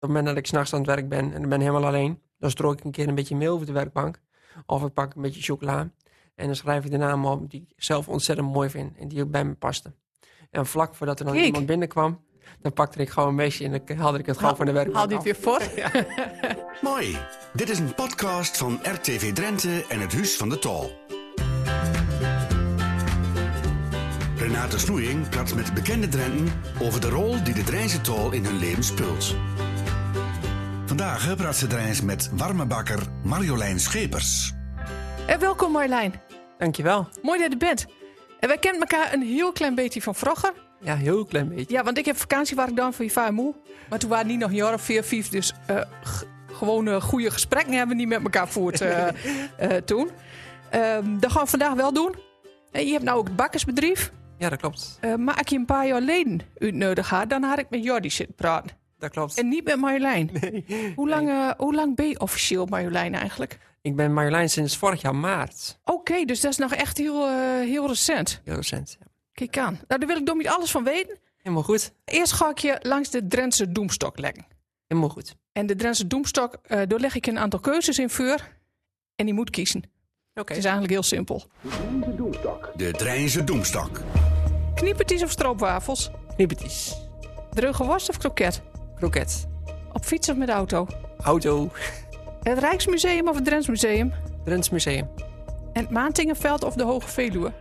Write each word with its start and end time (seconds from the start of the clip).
het 0.00 0.08
moment 0.08 0.26
dat 0.26 0.36
ik 0.36 0.46
s'nachts 0.46 0.72
aan 0.72 0.78
het 0.78 0.88
werk 0.88 1.08
ben 1.08 1.34
en 1.34 1.42
ik 1.42 1.48
ben 1.48 1.60
helemaal 1.60 1.86
alleen, 1.86 2.20
dan 2.38 2.50
strook 2.50 2.78
ik 2.78 2.84
een 2.84 2.90
keer 2.90 3.08
een 3.08 3.14
beetje 3.14 3.36
meel 3.36 3.54
over 3.54 3.66
de 3.66 3.72
werkbank. 3.72 4.20
Of 4.66 4.84
ik 4.84 4.92
pak 4.92 5.14
een 5.14 5.22
beetje 5.22 5.42
chocola. 5.42 5.90
En 6.34 6.46
dan 6.46 6.56
schrijf 6.56 6.84
ik 6.84 6.90
de 6.90 6.96
naam 6.96 7.26
op 7.26 7.50
die 7.50 7.66
ik 7.68 7.82
zelf 7.82 8.08
ontzettend 8.08 8.52
mooi 8.52 8.70
vind 8.70 8.96
en 8.96 9.08
die 9.08 9.22
ook 9.22 9.30
bij 9.30 9.44
me 9.44 9.54
paste. 9.54 9.92
En 10.50 10.66
vlak 10.66 10.94
voordat 10.94 11.18
er 11.18 11.24
dan 11.24 11.34
Kijk. 11.34 11.46
iemand 11.46 11.66
binnenkwam, 11.66 12.20
dan 12.60 12.72
pakte 12.72 12.98
ik 12.98 13.08
gewoon 13.08 13.28
een 13.28 13.34
meisje 13.34 13.64
en 13.64 13.82
dan 13.86 13.96
haalde 13.96 14.18
ik 14.18 14.26
het 14.26 14.38
gewoon 14.38 14.56
van 14.56 14.66
de 14.66 14.72
werkbank 14.72 14.96
Haal 14.96 15.06
dit 15.06 15.22
weer 15.22 15.36
voor. 15.36 15.60
Mooi. 16.90 17.16
Dit 17.52 17.70
is 17.70 17.78
een 17.78 17.94
podcast 17.94 18.56
van 18.56 18.78
RTV 18.82 19.32
Drenthe 19.32 19.84
en 19.88 20.00
het 20.00 20.12
Huis 20.12 20.36
van 20.36 20.48
de 20.48 20.58
Tol. 20.58 20.90
Renate 24.36 24.78
Snoeing 24.78 25.28
praat 25.28 25.54
met 25.54 25.74
bekende 25.74 26.08
Drenten 26.08 26.52
over 26.82 27.00
de 27.00 27.08
rol 27.08 27.44
die 27.44 27.54
de 27.54 27.62
Drijnse 27.62 28.00
Tol 28.00 28.32
in 28.32 28.44
hun 28.44 28.58
leven 28.58 28.84
speelt. 28.84 29.36
Vandaag 30.90 31.36
praat 31.36 31.56
ze 31.56 31.66
Drijns 31.66 32.00
met 32.00 32.30
warmebakker 32.32 32.98
Marjolein 33.24 33.80
Schepers. 33.80 34.52
En 35.26 35.40
welkom 35.40 35.72
Marjolein. 35.72 36.14
Dankjewel. 36.58 37.08
Mooi 37.22 37.38
dat 37.38 37.46
je 37.52 37.52
er 37.58 37.66
bent. 37.66 37.86
En 38.40 38.48
wij 38.48 38.58
kennen 38.58 38.80
elkaar 38.80 39.12
een 39.12 39.22
heel 39.22 39.52
klein 39.52 39.74
beetje 39.74 40.02
van 40.02 40.14
vroeger. 40.14 40.52
Ja, 40.80 40.94
heel 40.96 41.24
klein 41.24 41.48
beetje. 41.48 41.72
Ja, 41.74 41.82
want 41.82 41.98
ik 41.98 42.04
heb 42.04 42.16
vakantiewerk 42.16 42.68
gedaan 42.68 42.94
voor 42.94 43.04
je 43.04 43.10
vader 43.10 43.32
moe. 43.34 43.54
Maar 43.88 43.98
toen 43.98 44.10
waren 44.10 44.26
niet 44.26 44.38
nog 44.38 44.48
een 44.50 44.56
jaar 44.56 44.74
of 44.74 44.82
vier, 44.82 45.04
vijf. 45.04 45.28
Dus 45.28 45.52
eh, 45.66 45.76
g- 46.04 46.24
gewoon 46.52 46.88
eh, 46.88 47.00
goede 47.02 47.30
gesprekken 47.30 47.72
hebben 47.72 47.96
we 47.96 48.02
niet 48.02 48.10
met 48.10 48.22
elkaar 48.22 48.48
voert 48.48 48.80
eh, 48.80 49.06
eh, 49.56 49.76
toen. 49.84 50.10
Ehm, 50.70 51.18
dat 51.18 51.32
gaan 51.32 51.44
we 51.44 51.50
vandaag 51.50 51.74
wel 51.74 51.92
doen. 51.92 52.14
En 52.72 52.86
je 52.86 52.92
hebt 52.92 53.04
nou 53.04 53.18
ook 53.18 53.26
het 53.26 53.36
bakkersbedrijf. 53.36 54.12
Ja, 54.38 54.48
dat 54.48 54.60
klopt. 54.60 54.98
Eh, 55.00 55.14
maar 55.14 55.40
ik 55.40 55.48
je 55.48 55.56
een 55.56 55.64
paar 55.64 55.86
jaar 55.86 55.98
geleden 56.00 56.40
uitnodigd 56.58 57.10
had, 57.10 57.30
dan 57.30 57.42
had 57.42 57.58
ik 57.58 57.70
met 57.70 57.84
Jordi 57.84 58.10
zitten 58.10 58.34
praten. 58.34 58.78
Dat 59.00 59.10
klopt. 59.10 59.38
En 59.38 59.48
niet 59.48 59.64
met 59.64 59.76
Marjolein. 59.76 60.30
Hoe, 60.96 61.08
lang, 61.08 61.28
eh, 61.28 61.50
hoe 61.56 61.74
lang 61.74 61.96
ben 61.96 62.08
je 62.08 62.20
officieel 62.20 62.66
Marjolein 62.66 63.14
eigenlijk? 63.14 63.58
Ik 63.82 63.96
ben 63.96 64.12
Marjolein 64.12 64.50
sinds 64.50 64.76
vorig 64.76 65.00
jaar 65.00 65.14
maart. 65.14 65.78
Oké, 65.84 66.24
dus 66.24 66.40
dat 66.40 66.50
is 66.50 66.56
nog 66.56 66.74
echt 66.74 66.98
heel, 66.98 67.26
eh, 67.26 67.34
heel 67.60 67.86
recent. 67.86 68.40
Heel 68.44 68.54
recent. 68.54 68.96
Ja. 69.00 69.06
Kijk 69.32 69.58
aan. 69.58 69.72
Nou, 69.88 70.00
daar 70.00 70.08
wil 70.08 70.16
ik 70.16 70.24
nog 70.26 70.36
niet 70.36 70.48
alles 70.48 70.70
van 70.70 70.84
weten. 70.84 71.18
Helemaal 71.36 71.62
goed. 71.62 71.92
Eerst 72.04 72.32
ga 72.32 72.50
ik 72.50 72.58
je 72.58 72.78
langs 72.82 73.10
de 73.10 73.26
Drentse 73.26 73.72
Doemstok 73.72 74.18
leggen. 74.18 74.46
Helemaal 74.86 75.10
goed. 75.10 75.36
En 75.52 75.66
de 75.66 75.76
Drentse 75.76 76.06
Doemstok, 76.06 76.58
eh 76.62 76.80
daar 76.88 77.00
leg 77.00 77.14
ik 77.14 77.26
een 77.26 77.38
aantal 77.38 77.60
keuzes 77.60 77.98
in 77.98 78.10
voor. 78.10 78.48
En 79.16 79.24
die 79.24 79.34
moet 79.34 79.50
kiezen. 79.50 79.82
Oké. 80.34 80.48
Het 80.48 80.56
is 80.56 80.64
eigenlijk 80.64 80.92
heel 80.92 81.02
simpel. 81.02 81.42
De 82.76 82.90
Drijnse 82.90 83.44
Doemstok. 83.44 84.00
Kniepertjes 84.74 85.22
of 85.22 85.30
stroopwafels? 85.30 86.10
Knippertjes. 86.34 86.96
Dreuge 87.50 87.84
worst 87.84 88.08
of 88.08 88.16
kroket? 88.16 88.62
Kroket. 89.00 89.46
Op 89.92 90.04
fiets 90.04 90.28
of 90.28 90.36
met 90.36 90.46
de 90.46 90.52
auto? 90.52 90.86
Auto. 91.22 91.70
Het 92.42 92.58
Rijksmuseum 92.58 93.28
of 93.28 93.34
het 93.34 93.44
Drents 93.44 93.68
Museum? 93.68 94.12
Drents 94.44 94.70
Museum. 94.70 95.08
En 95.72 95.82
het 95.82 95.90
Maantingenveld 95.90 96.64
of 96.64 96.74
de 96.74 96.82
Hoge 96.82 97.08
Veluwe? 97.08 97.52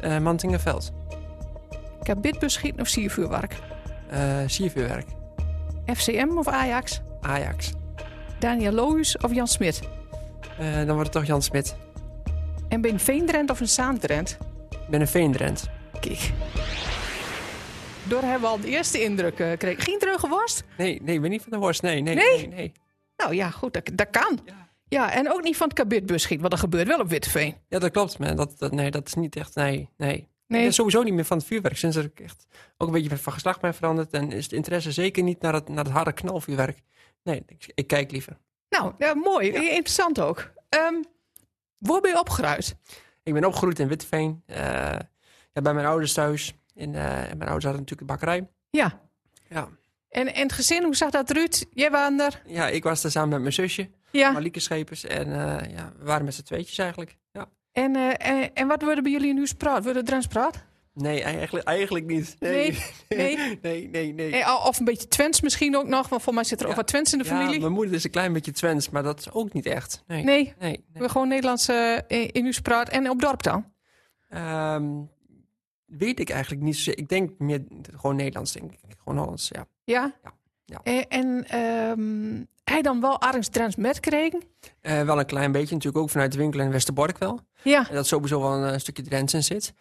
Eh 0.00 0.18
Mantingenveld. 0.18 0.92
Kabitbus 2.02 2.52
schieten 2.52 2.80
of 2.80 2.88
siervuurwerk? 2.88 3.56
Eh 4.10 4.20
siervuurwerk. 4.46 5.06
FCM 5.86 6.38
of 6.38 6.48
Ajax? 6.48 7.00
Ajax. 7.20 7.72
Daniel 8.38 8.72
Lohuus 8.72 9.16
of 9.16 9.34
Jan 9.34 9.48
Smit? 9.48 9.80
Eh, 10.58 10.74
dan 10.74 10.94
wordt 10.94 11.02
het 11.02 11.12
toch 11.12 11.24
Jan 11.24 11.42
Smit. 11.42 11.76
En 12.68 12.80
ben 12.80 12.90
je 12.90 12.96
een 12.96 13.02
Veendrent 13.02 13.50
of 13.50 13.60
een 13.60 13.68
Zaandrent? 13.68 14.38
Ik 14.70 14.88
ben 14.88 15.00
een 15.00 15.08
Veendrent. 15.08 15.68
Kijk. 16.00 16.32
Hebben 18.22 18.48
al 18.48 18.60
de 18.60 18.68
eerste 18.68 19.02
indruk 19.02 19.38
eh, 19.38 19.50
gekregen. 19.50 19.82
Geen 19.82 19.98
dreuge 19.98 20.28
worst? 20.28 20.64
Nee, 20.78 21.02
nee, 21.02 21.14
ik 21.14 21.20
ben 21.20 21.30
niet 21.30 21.42
van 21.42 21.52
de 21.52 21.58
Horst. 21.58 21.82
Nee, 21.82 22.00
nee, 22.00 22.14
Nee? 22.14 22.36
nee. 22.36 22.46
nee. 22.48 22.72
Nou 23.16 23.34
ja, 23.34 23.50
goed, 23.50 23.72
dat, 23.72 23.90
dat 23.94 24.10
kan. 24.10 24.38
Ja. 24.44 24.62
Ja, 24.88 25.12
en 25.12 25.32
ook 25.32 25.42
niet 25.42 25.56
van 25.56 25.66
het 25.68 25.76
kabitbus 25.76 26.22
schieten, 26.22 26.48
want 26.48 26.50
dat 26.60 26.70
gebeurt 26.70 26.88
wel 26.88 26.98
op 27.00 27.08
Witteveen. 27.08 27.56
Ja, 27.68 27.78
dat 27.78 27.90
klopt. 27.90 28.18
Maar 28.18 28.36
dat, 28.36 28.58
dat, 28.58 28.72
nee, 28.72 28.90
dat 28.90 29.06
is 29.06 29.14
niet 29.14 29.36
echt... 29.36 29.54
Nee, 29.54 29.88
nee. 29.96 30.28
Nee. 30.46 30.70
Sowieso 30.70 31.02
niet 31.02 31.14
meer 31.14 31.24
van 31.24 31.36
het 31.36 31.46
vuurwerk. 31.46 31.76
Sinds 31.76 31.96
ik 31.96 32.20
echt 32.20 32.46
ook 32.78 32.88
een 32.88 32.94
beetje 32.94 33.16
van 33.16 33.32
geslacht 33.32 33.60
ben 33.60 33.74
veranderd. 33.74 34.10
En 34.12 34.32
is 34.32 34.42
het 34.44 34.52
interesse 34.52 34.92
zeker 34.92 35.22
niet 35.22 35.40
naar 35.40 35.52
het, 35.54 35.68
naar 35.68 35.84
het 35.84 35.92
harde 35.92 36.12
knalvuurwerk. 36.12 36.78
Nee, 37.22 37.42
ik, 37.46 37.72
ik 37.74 37.86
kijk 37.86 38.10
liever. 38.10 38.38
Nou, 38.68 38.92
ja, 38.98 39.14
mooi. 39.14 39.50
Interessant 39.52 40.20
ook. 40.20 40.50
Ehm 40.68 40.94
waar 41.78 42.00
ben 42.00 42.10
je 42.10 42.18
opgeruimd? 42.18 42.74
Ik 43.22 43.32
ben 43.32 43.44
opgegroeid 43.44 43.78
in 43.78 43.88
Witteveen. 43.88 44.42
eh, 44.46 44.56
ja, 45.52 45.60
bij 45.62 45.74
mijn 45.74 45.86
ouders 45.86 46.12
thuis. 46.12 46.54
En, 46.74 46.94
eh, 46.94 47.30
en 47.30 47.36
mijn 47.38 47.50
ouders 47.50 47.64
hadden 47.64 47.80
natuurlijk 47.82 48.00
een 48.00 48.06
bakkerij. 48.06 48.48
Ja. 48.70 49.00
Ja. 49.48 49.68
En, 50.08 50.34
en 50.34 50.42
het 50.42 50.52
gezin, 50.52 50.82
hoe 50.84 50.96
zag 50.96 51.10
dat 51.10 51.30
eruit? 51.30 51.66
Jij 51.72 51.90
was 51.90 52.18
er? 52.18 52.42
ja, 52.46 52.68
ik 52.68 52.82
was 52.82 53.02
daar 53.02 53.10
samen 53.10 53.28
met 53.28 53.40
mijn 53.40 53.52
zusje. 53.52 53.90
Ja. 54.10 54.30
Marlieke 54.30 54.60
Schepers. 54.60 55.04
En 55.04 55.26
eh, 55.26 55.70
ja, 55.76 55.92
we 55.98 56.04
waren 56.04 56.24
met 56.24 56.34
z'n 56.34 56.42
tweetjes 56.42 56.78
eigenlijk. 56.78 57.16
Ja. 57.32 57.46
En, 57.72 57.96
eh, 57.96 58.28
en, 58.28 58.54
en 58.54 58.66
wat 58.66 58.82
worden 58.82 59.02
bij 59.02 59.12
jullie 59.12 59.34
nu 59.34 59.46
spraat? 59.46 59.84
Worden 59.84 60.04
Drents 60.04 60.26
praat? 60.26 60.64
Nee, 60.94 61.22
eigenlijk, 61.22 61.66
eigenlijk 61.66 62.06
niet. 62.06 62.36
Nee, 62.38 62.78
nee. 63.08 63.58
nee, 63.62 63.88
nee, 63.88 64.12
nee. 64.12 64.44
Of 64.64 64.78
een 64.78 64.84
beetje 64.84 65.08
Twents 65.08 65.40
misschien 65.40 65.76
ook 65.76 65.86
nog, 65.86 66.08
want 66.08 66.22
voor 66.22 66.34
mij 66.34 66.44
zit 66.44 66.60
er 66.60 66.66
ook 66.68 66.74
wat 66.74 66.86
Twents 66.86 67.12
in 67.12 67.18
de 67.18 67.24
Ja, 67.24 67.30
familie. 67.36 67.60
mijn 67.60 67.72
moeder 67.72 67.94
is 67.94 68.04
een 68.04 68.10
klein 68.10 68.32
beetje 68.32 68.52
Twents, 68.52 68.90
maar 68.90 69.02
dat 69.02 69.18
is 69.18 69.32
ook 69.32 69.52
niet 69.52 69.66
echt. 69.66 70.02
Nee. 70.06 70.22
Nee, 70.24 70.54
nee, 70.58 70.84
nee. 70.92 71.02
we 71.02 71.08
gewoon 71.08 71.28
Nederlands 71.28 71.68
in 72.08 72.30
in 72.30 72.44
uw 72.44 72.52
spraat. 72.52 72.88
En 72.88 73.10
op 73.10 73.20
dorp 73.20 73.42
dan? 73.42 73.72
Ehm, 74.28 74.84
weet 75.86 76.20
ik 76.20 76.30
eigenlijk 76.30 76.62
niet. 76.62 76.86
Ik 76.86 77.08
denk 77.08 77.30
meer 77.38 77.64
gewoon 77.96 78.16
Nederlands, 78.16 78.52
denk 78.52 78.72
ik. 78.72 78.78
Gewoon 78.98 79.18
Hollands, 79.18 79.48
ja. 79.48 79.66
Ja? 79.84 80.14
Ja, 80.22 80.32
ja. 80.64 80.80
Eh, 80.82 81.02
en 81.08 81.44
ehm 81.48 82.44
hij 82.64 82.82
dan 82.82 83.00
wel 83.00 83.20
Arends 83.20 83.48
Drents 83.48 83.76
met 83.76 84.00
kregen? 84.00 84.42
Eh, 84.80 85.02
wel 85.02 85.18
een 85.18 85.26
klein 85.26 85.52
beetje, 85.52 85.74
natuurlijk 85.74 86.02
ook 86.02 86.10
vanuit 86.10 86.32
de 86.32 86.38
winkel 86.38 86.60
in 86.60 86.70
Westerbork 86.70 87.18
wel. 87.18 87.40
Ja. 87.62 87.88
En 87.88 87.94
dat 87.94 88.06
sowieso 88.06 88.40
wel 88.40 88.52
een, 88.52 88.72
eh, 88.72 88.78
stukje 88.78 89.02
Drents 89.02 89.34
in 89.34 89.42
zit. 89.42 89.74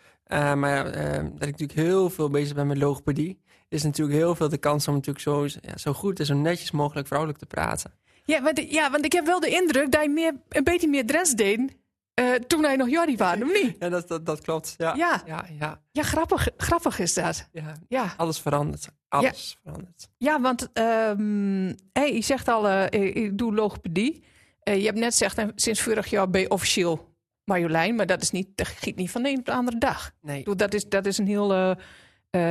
Maar 0.55 0.83
dat 0.83 1.47
ik 1.47 1.59
natuurlijk 1.59 1.79
heel 1.79 2.09
veel 2.09 2.29
bezig 2.29 2.55
ben 2.55 2.67
met 2.67 2.77
logopedie... 2.77 3.39
is 3.69 3.83
natuurlijk 3.83 4.17
heel 4.17 4.35
veel 4.35 4.49
de 4.49 4.57
kans 4.57 4.87
om 4.87 4.93
natuurlijk 4.93 5.23
zo, 5.23 5.43
ja, 5.61 5.77
zo 5.77 5.93
goed 5.93 6.19
en 6.19 6.25
zo 6.25 6.33
netjes 6.33 6.71
mogelijk 6.71 7.07
vrouwelijk 7.07 7.39
te 7.39 7.45
praten. 7.45 7.93
Ja, 8.25 8.41
want, 8.41 8.71
ja, 8.71 8.91
want 8.91 9.05
ik 9.05 9.11
heb 9.11 9.25
wel 9.25 9.39
de 9.39 9.49
indruk 9.49 9.91
dat 9.91 10.01
hij 10.01 10.09
meer, 10.09 10.33
een 10.49 10.63
beetje 10.63 10.87
meer 10.87 11.05
Drents 11.05 11.33
deed 11.33 11.75
eh, 12.13 12.31
toen 12.33 12.63
hij 12.63 12.75
nog 12.75 12.89
Jordi 12.89 13.17
was, 13.17 13.33
of 13.41 13.53
niet? 13.63 13.75
Ja, 13.79 13.89
dat, 13.89 14.07
dat, 14.07 14.25
dat 14.25 14.41
klopt. 14.41 14.73
Ja, 14.77 14.93
Ja. 14.95 15.21
ja, 15.25 15.45
ja, 15.59 15.81
Ja, 15.91 16.03
grappig, 16.03 16.47
grappig 16.57 16.99
is 16.99 17.13
dat. 17.13 17.49
ja. 17.51 17.73
Ja, 17.87 18.13
Alles 18.17 18.39
verandert. 18.39 18.87
Alles 19.07 19.57
verandert. 19.63 20.07
ja 20.17 20.41
want 20.41 20.69
ehm 20.73 21.73
hey, 21.93 22.13
je 22.13 22.21
zegt 22.21 22.47
al, 22.47 22.67
eh, 22.67 22.83
ik- 23.01 23.15
ik 23.15 23.37
doe 23.37 23.53
logopedie. 23.53 24.23
Eh, 24.59 24.77
je 24.77 24.85
hebt 24.85 24.97
net 24.97 25.11
gezegd, 25.15 25.41
sinds 25.55 25.81
vorig 25.81 26.07
jaar 26.09 26.29
ben 26.29 26.41
je 26.41 26.49
officieel 26.49 27.11
Marjolein, 27.45 27.95
maar 27.95 28.05
dat, 28.05 28.21
is 28.21 28.31
niet, 28.31 28.47
dat 28.55 28.67
giet 28.67 28.95
niet 28.95 29.11
van 29.11 29.23
de 29.23 29.29
een 29.29 29.37
op 29.39 29.45
de 29.45 29.51
andere 29.53 29.77
dag. 29.77 30.11
Nee. 30.21 30.55
Dat 30.55 30.73
is, 30.73 30.89
dat 30.89 31.05
is, 31.05 31.17
een, 31.17 31.27
heel, 31.27 31.47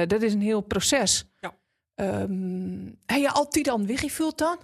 dat 0.07 0.23
is 0.23 0.33
een 0.33 0.41
heel 0.41 0.61
proces. 0.61 1.25
Ja. 1.41 1.55
Ehm, 1.95 2.85
heb 3.07 3.19
je 3.21 3.31
altijd 3.31 3.69
al 3.69 3.81
voelt 3.97 4.39
dan? 4.39 4.59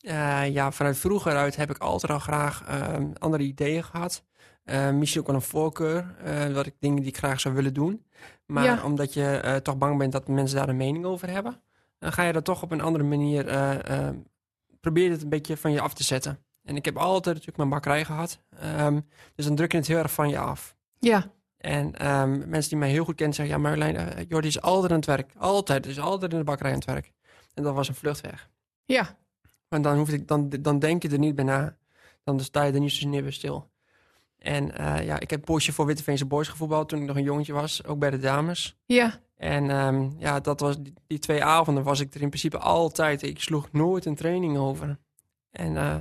Eh, 0.00 0.48
ja, 0.52 0.72
vanuit 0.72 0.98
vroeger 0.98 1.36
uit 1.36 1.56
heb 1.56 1.70
ik 1.70 1.78
altijd 1.78 2.12
al 2.12 2.18
graag 2.18 2.64
ehm, 2.66 3.10
andere 3.18 3.42
ideeën 3.42 3.84
gehad. 3.84 4.24
Eh, 4.68 4.90
misschien 4.90 5.20
ook 5.20 5.26
wel 5.26 5.36
een 5.36 5.42
voorkeur, 5.42 6.14
eh, 6.24 6.46
wat 6.52 6.66
ik 6.66 6.74
dingen 6.78 6.98
die 7.02 7.08
ik 7.08 7.16
graag 7.16 7.40
zou 7.40 7.54
willen 7.54 7.74
doen. 7.74 8.04
Maar 8.46 8.64
Ja. 8.64 8.84
omdat 8.84 9.14
je 9.14 9.24
eh, 9.36 9.56
toch 9.56 9.78
bang 9.78 9.98
bent 9.98 10.12
dat 10.12 10.28
mensen 10.28 10.56
daar 10.58 10.68
een 10.68 10.76
mening 10.76 11.04
over 11.04 11.30
hebben, 11.30 11.60
dan 11.98 12.12
ga 12.12 12.22
je 12.22 12.32
dat 12.32 12.44
toch 12.44 12.62
op 12.62 12.70
een 12.70 12.80
andere 12.80 13.04
manier 13.04 13.44
probeer 14.80 15.10
het 15.10 15.22
een 15.22 15.28
beetje 15.28 15.56
van 15.56 15.72
je 15.72 15.80
af 15.80 15.94
te 15.94 16.04
zetten. 16.04 16.38
En 16.64 16.76
ik 16.76 16.84
heb 16.84 16.96
altijd 16.96 17.26
natuurlijk 17.26 17.56
mijn 17.56 17.68
bakkerij 17.68 18.04
gehad, 18.04 18.40
Ehm, 18.60 19.00
dus 19.34 19.46
dan 19.46 19.54
druk 19.56 19.72
je 19.72 19.78
het 19.78 19.86
heel 19.86 19.98
erg 19.98 20.12
van 20.12 20.28
je 20.28 20.38
af. 20.38 20.76
Ja. 20.98 21.30
En 21.56 21.94
ehm, 21.94 22.48
mensen 22.48 22.70
die 22.70 22.78
mij 22.78 22.90
heel 22.90 23.04
goed 23.04 23.14
kennen 23.14 23.34
zeggen, 23.34 23.54
ja 23.54 23.60
Marjolein, 23.60 24.26
Jordi 24.28 24.48
is 24.48 24.60
altijd 24.60 24.90
aan 24.92 24.96
het 24.96 25.06
werk. 25.06 25.32
Altijd, 25.36 25.86
is 25.86 26.00
altijd 26.00 26.32
in 26.32 26.38
de 26.38 26.44
bakkerij 26.44 26.72
aan 26.72 26.78
het 26.78 26.86
werk. 26.86 27.12
En 27.54 27.62
dat 27.62 27.74
was 27.74 27.88
een 27.88 27.94
vluchtweg. 27.94 28.48
Ja. 28.84 29.16
Maar 29.68 29.82
dan, 29.82 29.96
hoef 29.98 30.08
ik, 30.08 30.28
dan, 30.28 30.48
dan 30.48 30.78
denk 30.78 31.02
je 31.02 31.08
er 31.08 31.18
niet 31.18 31.34
bij 31.34 31.44
na. 31.44 31.76
Dan 32.24 32.40
sta 32.40 32.62
je 32.62 32.72
er 32.72 32.80
niet 32.80 32.92
zo 32.92 33.08
neer 33.08 33.22
bij 33.22 33.30
stil. 33.32 33.70
En 34.38 34.76
eh, 34.76 35.04
ja, 35.04 35.20
ik 35.20 35.30
heb 35.30 35.44
poosje 35.44 35.72
voor 35.72 35.86
Witteveense 35.86 36.26
Boys 36.26 36.48
gevoetbald 36.48 36.88
toen 36.88 37.00
ik 37.00 37.06
nog 37.06 37.16
een 37.16 37.22
jongetje 37.22 37.52
was. 37.52 37.84
Ook 37.84 37.98
bij 37.98 38.10
de 38.10 38.18
dames. 38.18 38.76
Ja. 38.86 39.20
En 39.36 39.70
ehm, 39.70 40.08
ja, 40.18 40.40
dat 40.40 40.60
was, 40.60 40.82
die, 40.82 40.94
die 41.06 41.18
twee 41.18 41.44
avonden 41.44 41.82
was 41.84 42.00
ik 42.00 42.14
er 42.14 42.20
in 42.22 42.28
principe 42.28 42.58
altijd. 42.58 43.22
Ik 43.22 43.40
sloeg 43.40 43.68
nooit 43.72 44.04
een 44.04 44.14
training 44.14 44.56
over. 44.58 44.98
En 45.50 45.76
eh, 45.76 45.96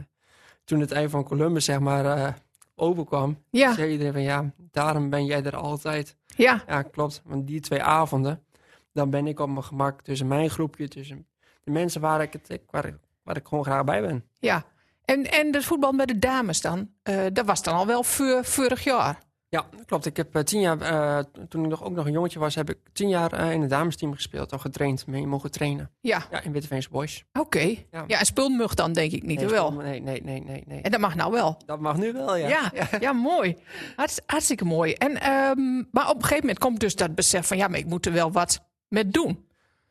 toen 0.64 0.80
het 0.80 0.92
eind 0.92 1.12
van 1.12 1.24
Columbus 1.24 1.66
zeg 1.66 1.80
maar 1.80 2.06
eh 2.06 2.34
overkwam, 2.80 3.44
Ja. 3.50 3.74
zei 3.74 3.92
iedereen 3.92 4.14
van 4.14 4.22
ja, 4.22 4.52
daarom 4.72 5.10
ben 5.10 5.26
jij 5.26 5.44
er 5.44 5.56
altijd. 5.56 6.16
Ja. 6.26 6.64
Ja, 6.68 6.82
klopt. 6.82 7.22
Want 7.26 7.48
die 7.48 7.60
twee 7.60 7.84
avonden, 7.84 8.44
dan 8.94 9.10
ben 9.10 9.28
ik 9.28 9.40
op 9.40 9.50
mijn 9.50 9.64
gemak 9.64 10.02
tussen 10.02 10.28
mijn 10.28 10.50
groepje, 10.50 10.88
tussen 10.88 11.28
de 11.64 11.72
mensen 11.72 12.02
waar 12.02 12.22
ik, 12.22 12.34
het, 12.34 12.60
waar, 12.70 12.86
ik- 12.86 13.00
waar 13.24 13.38
ik 13.38 13.48
gewoon 13.48 13.64
graag 13.64 13.84
bij 13.84 14.02
ben. 14.02 14.26
Ja. 14.40 14.66
En, 15.08 15.32
en 15.32 15.54
het 15.54 15.64
voetbal 15.66 15.92
met 15.92 16.08
de 16.08 16.20
dames 16.20 16.62
dan, 16.62 16.90
eh, 17.04 17.26
dat 17.34 17.46
was 17.46 17.64
dan 17.64 17.74
al 17.76 17.86
wel 17.86 18.04
vorig 18.44 18.84
jaar. 18.84 19.26
Ja, 19.50 19.66
klopt. 19.86 20.06
Ik 20.06 20.18
heb 20.18 20.36
eh, 20.36 20.42
tien 20.44 20.60
jaar, 20.60 20.82
eh, 20.82 21.24
toen 21.50 21.64
ik 21.64 21.70
nog, 21.70 21.84
ook 21.84 21.92
nog 21.96 22.06
een 22.06 22.12
jongetje 22.12 22.40
was, 22.40 22.56
heb 22.56 22.70
ik 22.70 22.78
tien 22.94 23.10
jaar 23.10 23.52
in 23.54 23.62
het 23.62 23.70
damesteam 23.70 24.14
gespeeld. 24.14 24.52
Al 24.52 24.58
getraind, 24.60 25.08
mee 25.08 25.28
mogen 25.28 25.52
trainen. 25.52 25.92
Ja, 26.02 26.26
Ja, 26.32 26.42
in 26.42 26.52
Witteveense 26.52 26.90
Boys. 26.90 27.24
oké. 27.34 27.60
Ja. 27.92 28.04
Ja. 28.08 28.20
en 28.20 28.26
speelmug 28.26 28.74
dan 28.74 28.94
denk 28.94 29.12
ik 29.12 29.24
niet, 29.24 29.40
nee, 29.40 29.48
wel. 29.50 29.72
Nee, 29.72 30.02
nee, 30.02 30.22
nee, 30.24 30.44
nee, 30.44 30.64
nee. 30.68 30.82
En 30.82 30.92
dat 30.92 31.00
mag 31.00 31.16
nou 31.16 31.32
wel. 31.32 31.58
Dat 31.66 31.80
mag 31.80 31.98
nu 31.98 32.14
wel, 32.14 32.36
ja. 32.36 32.48
Ja, 32.48 32.72
ja. 33.00 33.14
mooi. 33.14 33.58
Hartst- 33.96 34.24
hartstikke 34.26 34.66
mooi. 34.66 34.94
En, 34.94 35.22
ehm, 35.22 35.76
maar 35.92 36.10
op 36.10 36.16
een 36.16 36.22
gegeven 36.22 36.40
moment 36.46 36.60
komt 36.60 36.80
dus 36.80 36.96
dat 36.96 37.16
besef 37.16 37.48
van... 37.48 37.58
ja, 37.58 37.68
maar 37.68 37.80
ik 37.80 37.86
moet 37.88 38.06
er 38.06 38.14
wel 38.14 38.32
wat 38.32 38.66
met 38.88 39.14
doen. 39.14 39.46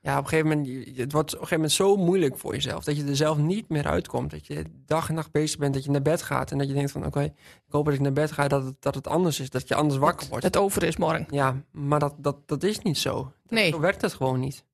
Ja, 0.07 0.19
op 0.19 0.23
een 0.25 0.29
gegeven 0.29 0.49
moment, 0.59 0.97
het 0.97 1.13
wordt 1.13 1.35
op 1.35 1.41
een 1.41 1.47
gegeven 1.47 1.55
moment 1.57 1.73
zo 1.73 1.97
moeilijk 1.97 2.39
voor 2.39 2.53
jezelf. 2.55 2.85
Dat 2.85 2.97
je 2.97 3.05
er 3.05 3.17
zelf 3.17 3.39
niet 3.39 3.69
meer 3.69 3.87
uitkomt. 3.87 4.31
Dat 4.31 4.47
je 4.47 4.65
dag 4.87 5.09
en 5.09 5.15
nacht 5.15 5.31
bezig 5.31 5.59
bent, 5.59 5.75
dat 5.75 5.85
je 5.85 5.91
naar 5.91 6.03
bed 6.03 6.23
gaat. 6.23 6.51
En 6.51 6.59
dat 6.59 6.69
je 6.69 6.75
denkt 6.75 6.91
van, 6.91 7.07
oké, 7.07 7.23
ik 7.23 7.33
hoop 7.69 7.85
dat 7.85 7.95
ik 7.95 8.01
naar 8.01 8.13
bed 8.13 8.33
ga, 8.33 8.49
dat 8.49 8.65
het, 8.65 8.77
dat 8.83 8.95
het 8.95 9.07
anders 9.07 9.41
is. 9.41 9.51
Dat 9.51 9.69
je 9.69 9.75
anders 9.75 9.99
wakker 10.01 10.29
wordt. 10.29 10.45
Het 10.45 10.57
over 10.57 10.83
is 10.83 10.97
morgen. 10.97 11.27
Ja, 11.31 11.57
maar 11.71 11.99
dat, 11.99 12.15
dat, 12.19 12.49
dat 12.49 12.63
is 12.63 12.79
niet 12.81 12.99
zo. 12.99 13.13
Dat- 13.15 13.33
Nee. 13.49 13.71
Zo 13.71 13.81
werkt 13.81 14.01
het 14.03 14.15
gewoon 14.15 14.41
niet. 14.41 14.65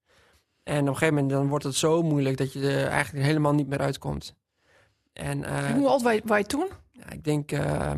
En 0.63 0.81
op 0.81 0.87
een 0.87 0.93
gegeven 0.93 1.15
moment 1.15 1.33
dan 1.33 1.49
wordt 1.49 1.65
het 1.65 1.75
zo 1.75 2.03
moeilijk 2.03 2.37
dat 2.37 2.53
je 2.53 2.61
er 2.71 2.87
eigenlijk 2.89 3.25
helemaal 3.27 3.55
niet 3.55 3.69
meer 3.69 3.81
uitkomt. 3.81 4.35
En 5.13 5.45
eh, 5.45 5.71
En 5.71 5.77
hoe 5.77 5.89
oud 5.89 6.03
was 6.03 6.39
je- 6.39 6.45
toen? 6.47 6.69
ja, 6.93 7.11
ik 7.11 7.25
denk 7.25 7.53
eh 7.53 7.93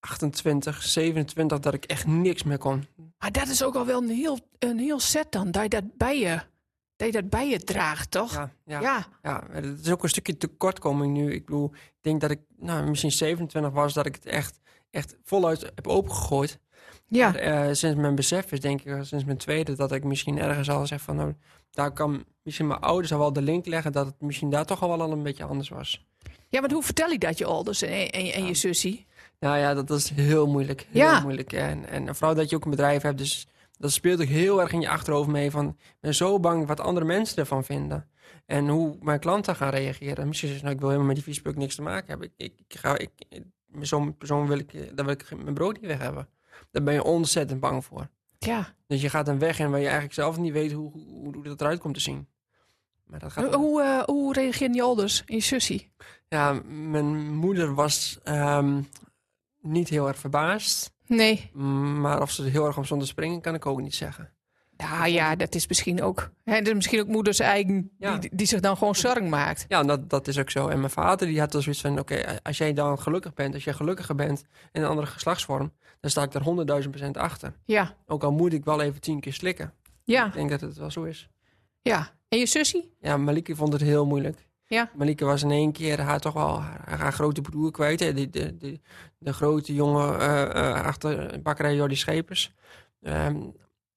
28, 0.00 0.82
27 0.82 1.60
dat 1.60 1.74
ik 1.74 1.84
echt 1.84 2.06
niks 2.06 2.42
meer 2.42 2.58
kon. 2.58 2.86
Maar 3.24 3.32
dat 3.32 3.48
is 3.48 3.62
ook 3.62 3.74
al 3.74 3.86
wel 3.86 4.02
een 4.02 4.08
heel, 4.08 4.38
een 4.58 4.78
heel 4.78 5.00
set 5.00 5.32
dan. 5.32 5.50
Dat 5.50 5.62
je 5.62 5.68
dat 5.68 5.96
bij 5.96 6.18
je, 6.18 6.40
dat 6.96 7.06
je, 7.06 7.12
dat 7.12 7.30
bij 7.30 7.48
je 7.48 7.58
draagt, 7.58 8.10
toch? 8.10 8.32
Ja, 8.32 8.50
ja, 8.64 8.80
Ja. 8.80 9.06
ja. 9.22 9.44
het 9.50 9.80
is 9.80 9.90
ook 9.90 10.02
een 10.02 10.08
stukje 10.08 10.36
tekortkoming 10.36 11.16
nu. 11.16 11.32
Ik 11.32 11.44
bedoel, 11.44 11.70
ik 11.74 11.98
denk 12.00 12.20
dat 12.20 12.30
ik 12.30 12.40
nou, 12.56 12.88
misschien 12.88 13.12
27 13.12 13.72
was, 13.72 13.92
dat 13.92 14.06
ik 14.06 14.14
het 14.14 14.26
echt, 14.26 14.60
echt 14.90 15.16
voluit 15.22 15.60
heb 15.60 15.86
opengegooid. 15.86 16.58
Ja. 17.06 17.30
Maar, 17.30 17.40
eh, 17.40 17.74
sinds 17.74 18.00
mijn 18.00 18.14
besef 18.14 18.52
is, 18.52 18.60
denk 18.60 18.80
ik, 18.80 18.86
eh, 18.86 19.02
sinds 19.02 19.24
mijn 19.24 19.38
tweede, 19.38 19.74
dat 19.74 19.92
ik 19.92 20.04
misschien 20.04 20.38
ergens 20.38 20.70
al 20.70 20.86
zeg 20.86 21.00
van, 21.00 21.16
nou, 21.16 21.34
daar 21.70 21.92
kan 21.92 22.24
misschien 22.42 22.66
mijn 22.66 22.80
ouders 22.80 23.12
al 23.12 23.18
wel 23.18 23.32
de 23.32 23.42
link 23.42 23.66
leggen 23.66 23.92
dat 23.92 24.06
het 24.06 24.20
misschien 24.20 24.50
daar 24.50 24.66
toch 24.66 24.82
al 24.82 24.88
wel 24.88 25.02
al 25.02 25.12
een 25.12 25.22
beetje 25.22 25.44
anders 25.44 25.68
was. 25.68 26.06
ja, 26.48 26.60
maar 26.60 26.70
hoe 26.70 26.82
vertel 26.82 27.10
je 27.10 27.18
dat 27.18 27.38
je 27.38 27.44
ouders 27.44 27.82
en, 27.82 28.10
en, 28.10 28.32
en 28.32 28.44
je 28.46 28.54
zusje? 28.54 29.04
Nou 29.40 29.58
ja, 29.58 29.74
dat 29.74 29.90
is 29.90 30.08
heel 30.10 30.46
moeilijk. 30.46 30.86
Heel 30.90 31.02
Ja. 31.02 31.20
moeilijk. 31.20 31.52
En, 31.52 31.88
en 31.88 32.14
vooral 32.14 32.34
dat 32.34 32.50
je 32.50 32.56
ook 32.56 32.64
een 32.64 32.70
bedrijf 32.70 33.02
hebt, 33.02 33.18
dus 33.18 33.46
dat 33.78 33.92
speelt 33.92 34.20
ook 34.20 34.26
heel 34.26 34.60
erg 34.60 34.72
in 34.72 34.80
je 34.80 34.88
achterhoofd 34.88 35.28
mee 35.28 35.50
van, 35.50 35.68
ik 35.68 35.96
ben 36.00 36.14
zo 36.14 36.40
bang 36.40 36.66
wat 36.66 36.80
andere 36.80 37.06
mensen 37.06 37.36
ervan 37.38 37.64
vinden. 37.64 38.08
En 38.46 38.68
hoe 38.68 38.96
mijn 39.00 39.20
klanten 39.20 39.56
gaan 39.56 39.70
reageren. 39.70 40.26
Misschien 40.28 40.48
zeggen 40.48 40.56
ze, 40.58 40.62
nou, 40.62 40.74
ik 40.74 40.78
wil 40.80 40.88
helemaal 40.88 41.06
met 41.06 41.16
die 41.16 41.24
viespeuk 41.24 41.56
niks 41.56 41.74
te 41.74 41.82
maken 41.82 42.08
hebben. 42.08 42.26
Ik, 42.26 42.32
ik, 42.36 42.52
ik 42.68 42.78
ga, 42.78 42.98
ik, 42.98 43.10
zo'n 43.80 44.16
persoon 44.16 44.46
wil 44.46 44.58
ik, 44.58 44.96
daar 44.96 45.04
wil 45.04 45.14
ik 45.14 45.42
mijn 45.42 45.54
brood 45.54 45.74
niet 45.80 45.86
weg 45.90 45.98
hebben. 45.98 46.28
Daar 46.70 46.82
ben 46.82 46.94
je 46.94 47.02
ontzettend 47.02 47.60
bang 47.60 47.84
voor. 47.84 48.08
Ja. 48.38 48.74
Dus 48.86 49.00
je 49.02 49.08
gaat 49.10 49.28
een 49.28 49.38
weg 49.38 49.58
in 49.58 49.70
waar 49.70 49.78
je 49.78 49.84
eigenlijk 49.84 50.14
zelf 50.14 50.38
niet 50.38 50.52
weet 50.52 50.72
hoe, 50.72 50.90
hoe, 50.92 51.34
hoe 51.34 51.42
dat 51.42 51.60
eruit 51.60 51.80
komt 51.80 51.94
te 51.94 52.00
zien. 52.00 52.28
Maar 53.04 53.18
dat 53.18 53.32
gaat... 53.32 53.44
Hoe, 53.44 53.54
hoe, 53.54 53.82
eh, 53.82 54.02
hoe 54.02 54.32
reageerden 54.32 54.76
je 54.76 54.82
ouders 54.82 55.22
je 55.26 55.40
zusje? 55.40 55.80
Ja, 56.28 56.60
mijn 56.66 57.34
moeder 57.36 57.74
was 57.74 58.18
ehm, 58.22 58.82
niet 59.64 59.88
heel 59.88 60.08
erg 60.08 60.18
verbaasd. 60.18 60.92
Nee. 61.06 61.50
Maar 62.00 62.22
of 62.22 62.30
ze 62.30 62.44
er 62.44 62.50
heel 62.50 62.66
erg 62.66 62.90
om 62.92 62.98
te 62.98 63.06
springen, 63.06 63.40
kan 63.40 63.54
ik 63.54 63.66
ook 63.66 63.80
niet 63.80 63.94
zeggen. 63.94 64.32
Ja, 64.76 65.06
ja, 65.06 65.36
dat 65.36 65.54
is 65.54 65.66
misschien 65.66 66.02
ook. 66.02 66.30
Hè, 66.44 66.58
dat 66.58 66.66
is 66.66 66.72
misschien 66.74 67.00
ook 67.00 67.06
moeders 67.06 67.38
eigen 67.38 67.90
Ja. 67.98 68.16
die, 68.16 68.30
die 68.34 68.46
zich 68.46 68.60
dan 68.60 68.76
gewoon 68.76 68.94
zorgen 68.94 69.28
maakt. 69.28 69.64
Ja, 69.68 69.82
dat, 69.82 70.10
dat 70.10 70.28
is 70.28 70.38
ook 70.38 70.50
zo. 70.50 70.68
En 70.68 70.78
mijn 70.78 70.90
vader 70.90 71.26
die 71.26 71.40
had 71.40 71.52
dus 71.52 71.62
zoiets 71.64 71.80
van... 71.82 71.98
Oké, 71.98 72.38
als 72.42 72.58
jij 72.58 72.72
dan 72.72 72.98
gelukkig 72.98 73.34
bent, 73.34 73.54
als 73.54 73.64
jij 73.64 73.72
gelukkiger 73.72 74.14
bent 74.14 74.44
in 74.72 74.82
een 74.82 74.88
andere 74.88 75.06
geslachtsvorm... 75.06 75.72
dan 76.00 76.10
sta 76.10 76.22
ik 76.22 76.34
er 76.34 76.42
honderdduizend 76.42 76.94
procent 76.94 77.16
achter. 77.16 77.52
Ja, 77.64 77.94
Ook 78.06 78.22
al 78.22 78.32
moet 78.32 78.52
ik 78.52 78.64
wel 78.64 78.80
even 78.80 79.00
tien 79.00 79.20
keer 79.20 79.32
slikken. 79.32 79.72
ja, 80.04 80.26
Ik 80.26 80.32
denk 80.32 80.50
dat 80.50 80.60
het 80.60 80.76
wel 80.76 80.90
zo 80.90 81.02
is. 81.02 81.28
ja. 81.82 82.12
En 82.28 82.38
je 82.40 82.46
zusje? 82.46 82.88
Ja, 83.00 83.16
Malike 83.16 83.56
vond 83.56 83.72
het 83.72 83.82
heel 83.82 84.06
moeilijk. 84.06 84.46
Ja. 84.66 84.90
Malike 84.94 85.24
was 85.24 85.42
in 85.42 85.50
één 85.50 85.72
keer 85.72 86.00
haar 86.00 86.20
toch 86.20 86.32
wel 86.32 86.60
haar, 86.60 86.98
haar 86.98 87.12
grote 87.12 87.40
broer 87.40 87.70
kwijt. 87.70 88.00
Hè? 88.00 88.12
De, 88.12 88.30
de, 88.30 88.56
de, 88.56 88.80
de 89.18 89.32
grote 89.32 89.74
jongen 89.74 90.20
eh, 90.20 90.84
achter 90.84 91.42
bakkerij 91.42 91.74
Jordi 91.74 91.96
Schepers. 91.96 92.52
Ehm, 93.00 93.42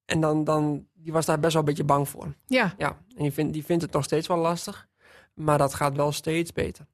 en 0.06 0.20
dan, 0.20 0.44
dan, 0.44 0.88
die 0.94 1.12
was 1.12 1.26
daar 1.26 1.40
best 1.40 1.54
wel 1.54 1.62
een 1.62 1.68
beetje 1.68 1.84
bang 1.84 2.10
voor. 2.10 2.34
Ja, 2.46 2.74
Ja, 2.78 2.88
en 3.16 3.24
die 3.24 3.32
vindt, 3.32 3.54
die 3.54 3.66
vindt 3.66 3.84
het 3.84 3.92
nog 3.92 4.04
steeds 4.04 4.28
wel 4.28 4.38
lastig. 4.38 4.88
Maar 5.34 5.58
dat 5.58 5.74
gaat 5.74 5.96
wel 5.96 6.12
steeds 6.12 6.54
beter. 6.54 6.86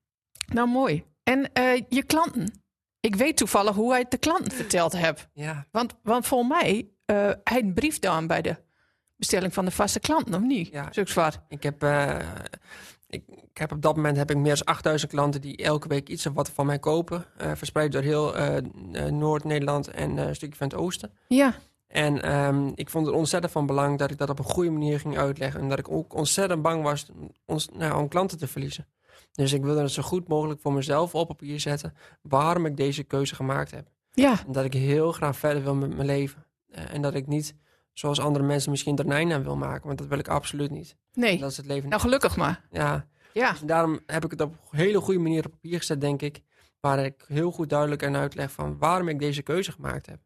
nou 0.48 0.68
mooi. 0.68 1.06
En 1.24 1.54
eh, 1.54 1.81
je 1.90 2.04
klanten? 2.04 2.62
Ik 3.00 3.16
weet 3.16 3.38
toevallig 3.38 3.75
hoe 3.75 3.92
hij 3.92 4.00
het 4.00 4.12
de 4.12 4.18
klanten 4.18 4.52
verteld 4.52 4.92
hebt. 4.92 5.28
Ja, 5.34 5.66
Want, 5.72 5.94
want 6.04 6.28
volgens 6.28 6.50
mij, 6.62 6.90
hij 7.44 7.60
een 7.62 7.74
brief 7.74 8.00
dan 8.00 8.28
bij 8.28 8.42
de 8.42 8.56
bestelling 9.16 9.54
van 9.54 9.66
de 9.66 9.72
vaste 9.72 10.00
klanten, 10.00 10.34
of 10.34 10.42
niet? 10.42 10.68
Ja. 10.68 10.88
Zulks 10.92 11.14
wat. 11.14 11.40
ik 11.48 11.64
heb, 11.64 11.81
ik, 13.13 13.24
ik 13.27 13.57
heb 13.57 13.71
op 13.71 13.81
dat 13.81 13.95
moment 13.95 14.18
heb 14.18 14.31
ik 14.31 14.38
meer 14.38 14.56
dan 14.56 14.65
8000 14.65 15.12
klanten 15.12 15.42
die 15.42 15.57
elke 15.57 15.88
week 15.88 16.10
iets 16.10 16.25
of 16.25 16.33
wat 16.33 16.50
van 16.50 16.65
mij 16.65 16.80
kopen. 16.80 17.25
eh, 17.38 17.51
verspreid 17.56 17.92
door 17.92 18.01
heel 18.01 18.36
eh, 18.36 18.57
eh, 18.57 19.12
Noord-Nederland 19.12 19.88
en 19.88 20.18
een 20.18 20.36
stukje 20.36 20.57
van 20.57 20.68
het 20.68 20.75
oosten. 20.77 21.12
Ja, 21.27 21.56
En 21.88 22.21
ehm, 22.21 22.71
ik 22.75 22.89
vond 22.89 23.06
het 23.06 23.15
ontzettend 23.15 23.51
van 23.54 23.65
belang 23.65 23.98
dat 23.98 24.12
ik 24.12 24.18
dat 24.18 24.30
op 24.30 24.39
een 24.39 24.45
goede 24.45 24.69
manier 24.71 25.00
ging 25.00 25.18
uitleggen. 25.18 25.62
En 25.62 25.69
dat 25.69 25.80
ik 25.80 25.92
ook 25.92 26.13
ontzettend 26.15 26.62
bang 26.62 26.83
was 26.83 27.06
ons, 27.45 27.69
nou, 27.74 28.01
om 28.01 28.07
klanten 28.07 28.38
te 28.38 28.48
verliezen. 28.48 28.88
Dus 29.31 29.54
ik 29.54 29.63
wilde 29.63 29.81
het 29.81 29.92
zo 29.92 30.01
goed 30.01 30.27
mogelijk 30.27 30.62
voor 30.62 30.74
mezelf 30.74 31.15
op 31.15 31.27
papier 31.27 31.60
zetten 31.60 31.94
waarom 32.21 32.65
ik 32.65 32.77
deze 32.77 33.04
keuze 33.04 33.36
gemaakt 33.36 33.71
heb. 33.71 33.88
ja, 34.13 34.39
En 34.45 34.51
dat 34.51 34.65
ik 34.65 34.74
heel 34.74 35.12
graag 35.12 35.38
verder 35.38 35.63
wil 35.63 35.75
met 35.75 35.95
mijn 35.95 36.07
leven. 36.07 36.45
En 36.71 37.01
dat 37.01 37.13
ik 37.13 37.27
niet, 37.27 37.56
zoals 37.94 38.19
andere 38.19 38.45
mensen, 38.45 38.72
misschien 38.72 38.98
er 38.98 39.12
een 39.12 39.34
aan 39.34 39.44
wil 39.44 39.56
maken. 39.56 39.88
Want 39.88 39.98
dat 39.98 40.07
wil 40.07 40.18
ik 40.18 40.28
absoluut 40.28 40.72
niet. 40.72 40.95
nee. 41.13 41.38
Dat 41.38 41.51
is 41.51 41.57
het 41.57 41.66
leven 41.66 41.90
Nou, 41.90 42.01
gelukkig 42.01 42.36
maar. 42.36 42.66
Ja, 42.72 43.07
Ja, 43.34 43.51
dus 43.51 43.60
daarom 43.60 44.00
heb 44.06 44.25
ik 44.25 44.31
het 44.31 44.42
op 44.42 44.54
een 44.72 44.78
hele 44.78 45.00
goede 45.00 45.19
manier 45.19 45.45
op 45.45 45.51
papier 45.51 45.78
gezet, 45.78 46.01
denk 46.01 46.22
ik. 46.22 46.42
Waar 46.80 47.06
ik 47.06 47.25
heel 47.28 47.51
goed 47.51 47.69
duidelijk 47.69 48.01
en 48.01 48.16
uitleg 48.16 48.51
van 48.51 48.78
waarom 48.78 49.07
ik 49.07 49.19
deze 49.19 49.42
keuze 49.42 49.72
gemaakt 49.72 50.06
heb. 50.06 50.19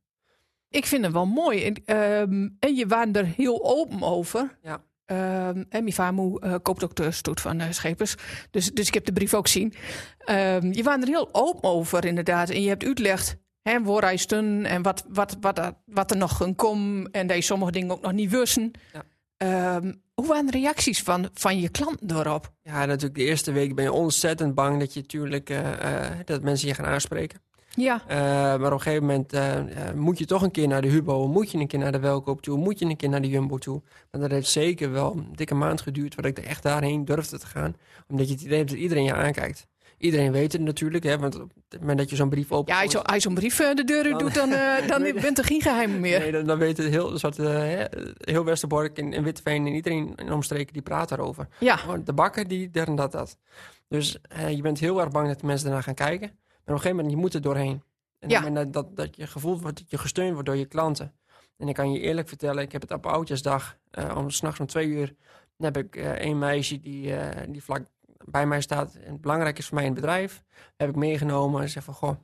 ik 0.70 0.86
vind 0.86 1.04
het 1.04 1.14
wel 1.14 1.26
mooi. 1.26 1.64
En, 1.64 1.76
ehm, 1.86 2.50
en 2.60 2.76
je 2.76 2.88
waren 2.88 3.14
er 3.14 3.26
heel 3.26 3.66
open 3.66 4.02
over. 4.02 4.58
Ja. 4.62 4.84
Ehm, 5.06 5.64
en 5.70 5.84
mijn 5.84 5.94
vader 5.94 6.36
eh, 6.40 6.56
koopt 6.62 6.84
ook 6.84 6.96
de 6.96 7.12
stoet 7.12 7.42
van 7.42 7.60
eh, 7.60 7.72
Schepers. 7.72 8.16
Dus, 8.52 8.72
dus 8.72 8.88
ik 8.88 8.94
heb 8.94 9.06
de 9.06 9.14
brief 9.14 9.34
ook 9.34 9.48
zien. 9.48 9.74
Ehm, 10.18 10.72
je 10.72 10.84
waren 10.84 11.02
er 11.02 11.08
heel 11.08 11.30
open 11.32 11.70
over, 11.70 12.06
inderdaad. 12.06 12.50
En 12.50 12.62
je 12.62 12.68
hebt 12.68 12.84
uitgelegd 12.84 13.38
hè, 13.70 13.84
waar 13.84 14.02
hij 14.02 14.18
stond 14.18 14.66
en 14.66 14.82
wat, 14.82 15.04
wat, 15.10 15.38
wat, 15.42 15.58
er- 15.58 15.74
wat 15.86 16.12
er 16.12 16.18
nog 16.18 16.38
ging 16.38 16.56
komen. 16.56 17.12
En 17.12 17.28
dat 17.28 17.36
je 17.36 17.42
sommige 17.44 17.72
dingen 17.72 17.92
ook 17.92 18.02
nog 18.02 18.12
niet 18.12 18.32
wisten. 18.32 18.72
Ja. 18.94 19.04
Ehm, 19.38 19.94
hoe 20.14 20.28
waren 20.28 20.46
de 20.46 20.52
reacties 20.52 21.04
van, 21.04 21.30
van 21.34 21.60
je 21.60 21.70
klanten 21.70 22.08
daarop? 22.08 22.52
Ja, 22.62 22.86
natuurlijk 22.86 23.16
de 23.16 23.24
eerste 23.24 23.52
week 23.52 23.76
ben 23.76 23.84
je 23.84 23.92
ontzettend 23.92 24.56
bang 24.56 24.80
dat 24.80 24.94
je 24.94 25.00
natuurlijk 25.00 25.50
eh, 25.50 26.04
eh, 26.06 26.12
dat 26.26 26.42
mensen 26.42 26.68
je 26.68 26.74
gaan 26.74 26.86
aanspreken. 26.86 27.40
Ja, 27.76 28.02
Eh, 28.08 28.18
maar 28.18 28.66
op 28.66 28.72
een 28.72 28.82
gegeven 28.82 29.06
moment 29.06 29.96
moet 29.96 30.18
je 30.18 30.26
toch 30.26 30.42
een 30.42 30.52
keer 30.52 30.68
naar 30.68 30.82
de 30.82 30.88
Hubo, 30.88 31.28
moet 31.28 31.52
je 31.52 31.58
een 31.58 31.68
keer 31.68 31.80
naar 31.80 31.92
de 31.92 32.00
Welkoop 32.00 32.42
toe, 32.42 32.58
moet 32.58 32.80
je 32.80 32.86
een 32.86 32.96
keer 32.98 33.10
naar 33.10 33.22
de 33.22 33.28
Jumbo 33.28 33.58
toe. 33.58 33.82
Maar 34.12 34.22
dat 34.22 34.32
heeft 34.32 34.50
zeker 34.50 34.92
wel 34.92 35.14
een 35.16 35.28
dikke 35.36 35.56
maand 35.56 35.82
geduurd 35.82 36.14
voordat 36.14 36.38
ik 36.38 36.44
er 36.44 36.50
echt 36.50 36.64
daarheen 36.64 37.06
durfde 37.06 37.40
te 37.40 37.46
gaan. 37.48 37.76
Omdat 38.08 38.28
je 38.28 38.34
het 38.34 38.44
idee 38.44 38.58
hebt 38.58 38.70
dat 38.70 38.80
iedereen 38.80 39.04
je 39.04 39.14
aankijkt. 39.14 39.68
Iedereen 39.98 40.32
weet 40.32 40.52
het 40.52 40.62
natuurlijk, 40.62 41.04
hè, 41.04 41.18
want 41.20 41.40
op 41.42 41.52
het 41.70 41.80
moment 41.80 41.98
dat 41.98 42.10
je 42.10 42.16
zo'n 42.16 42.30
brief 42.30 42.52
opent... 42.52 42.78
ja 42.92 43.02
als 43.04 43.14
je- 43.14 43.20
zo'n 43.20 43.34
brief 43.34 43.60
eh, 43.60 43.74
de 43.76 43.84
deur 43.84 44.04
Dan- 44.04 44.18
doet, 44.18 44.34
dan, 44.34 44.52
eh, 44.52 44.88
dan 44.88 45.02
Nee. 45.02 45.14
bent 45.28 45.38
er 45.38 45.44
geen 45.46 45.62
geheim 45.62 46.00
meer. 46.00 46.20
Nee, 46.20 46.32
dan, 46.32 46.46
dan 46.46 46.58
weet 46.58 46.78
het 46.78 46.88
heel, 46.88 47.18
soort, 47.20 47.40
eh, 47.40 47.84
heel 48.18 48.44
Westerbork 48.46 48.98
en, 48.98 49.14
en 49.14 49.24
Witteveen 49.24 49.66
en 49.68 49.74
iedereen 49.74 50.14
in 50.16 50.32
omstreken 50.32 50.74
die 50.74 50.82
praat 50.82 51.10
daarover. 51.10 51.48
Ja, 51.60 51.80
de 52.04 52.14
bakker, 52.14 52.48
die, 52.48 52.72
der 52.72 52.88
en 52.88 52.96
dat, 52.96 53.12
dat. 53.12 53.38
Dus 53.88 54.18
je 54.50 54.62
bent 54.62 54.80
heel 54.80 55.00
erg 55.02 55.10
bang 55.10 55.28
dat 55.28 55.40
de 55.40 55.46
mensen 55.46 55.66
daarna 55.66 55.82
gaan 55.82 55.94
kijken. 55.94 56.28
Maar 56.28 56.40
op 56.50 56.68
een 56.68 56.74
gegeven 56.76 56.96
moment, 56.96 57.12
je 57.16 57.22
moet 57.22 57.34
er 57.34 57.42
doorheen. 57.42 57.84
En 58.20 58.30
Ja. 58.30 58.38
op 58.38 58.44
het 58.44 58.54
moment 58.54 58.74
dat, 58.74 58.86
dat, 58.86 58.96
dat 59.06 59.16
je 59.16 59.28
gevoeld 59.28 59.62
wordt, 59.62 59.78
dat 59.78 59.90
je 59.90 59.98
gesteund 59.98 60.32
wordt 60.34 60.46
door 60.48 60.58
je 60.58 60.66
klanten. 60.66 61.14
En 61.58 61.68
ik 61.68 61.76
kan 61.76 61.92
je 61.92 62.00
eerlijk 62.00 62.28
vertellen, 62.28 62.64
ik 62.64 62.72
heb 62.72 62.82
het 62.82 62.92
op 62.92 63.06
Oudjesdag, 63.06 63.78
om 64.16 64.30
s'nachts 64.30 64.60
om 64.60 64.66
twee 64.66 64.88
uur, 64.88 65.16
dan 65.58 65.74
heb 65.74 65.78
ik 65.78 65.96
een 66.20 66.38
meisje 66.38 66.80
die, 66.82 67.14
die 67.50 67.64
vlak 67.64 67.86
bij 68.26 68.48
mij 68.48 68.62
staat 68.62 68.96
en 68.96 69.22
belangrijk 69.22 69.58
is 69.58 69.66
voor 69.66 69.76
mij 69.76 69.86
in 69.86 69.92
het 69.92 70.00
bedrijf. 70.02 70.44
Heb 70.76 70.90
ik 70.90 70.96
meegenomen 70.96 71.62
en 71.62 71.70
zeg 71.70 71.84
van, 71.84 71.94
goh, 71.94 72.16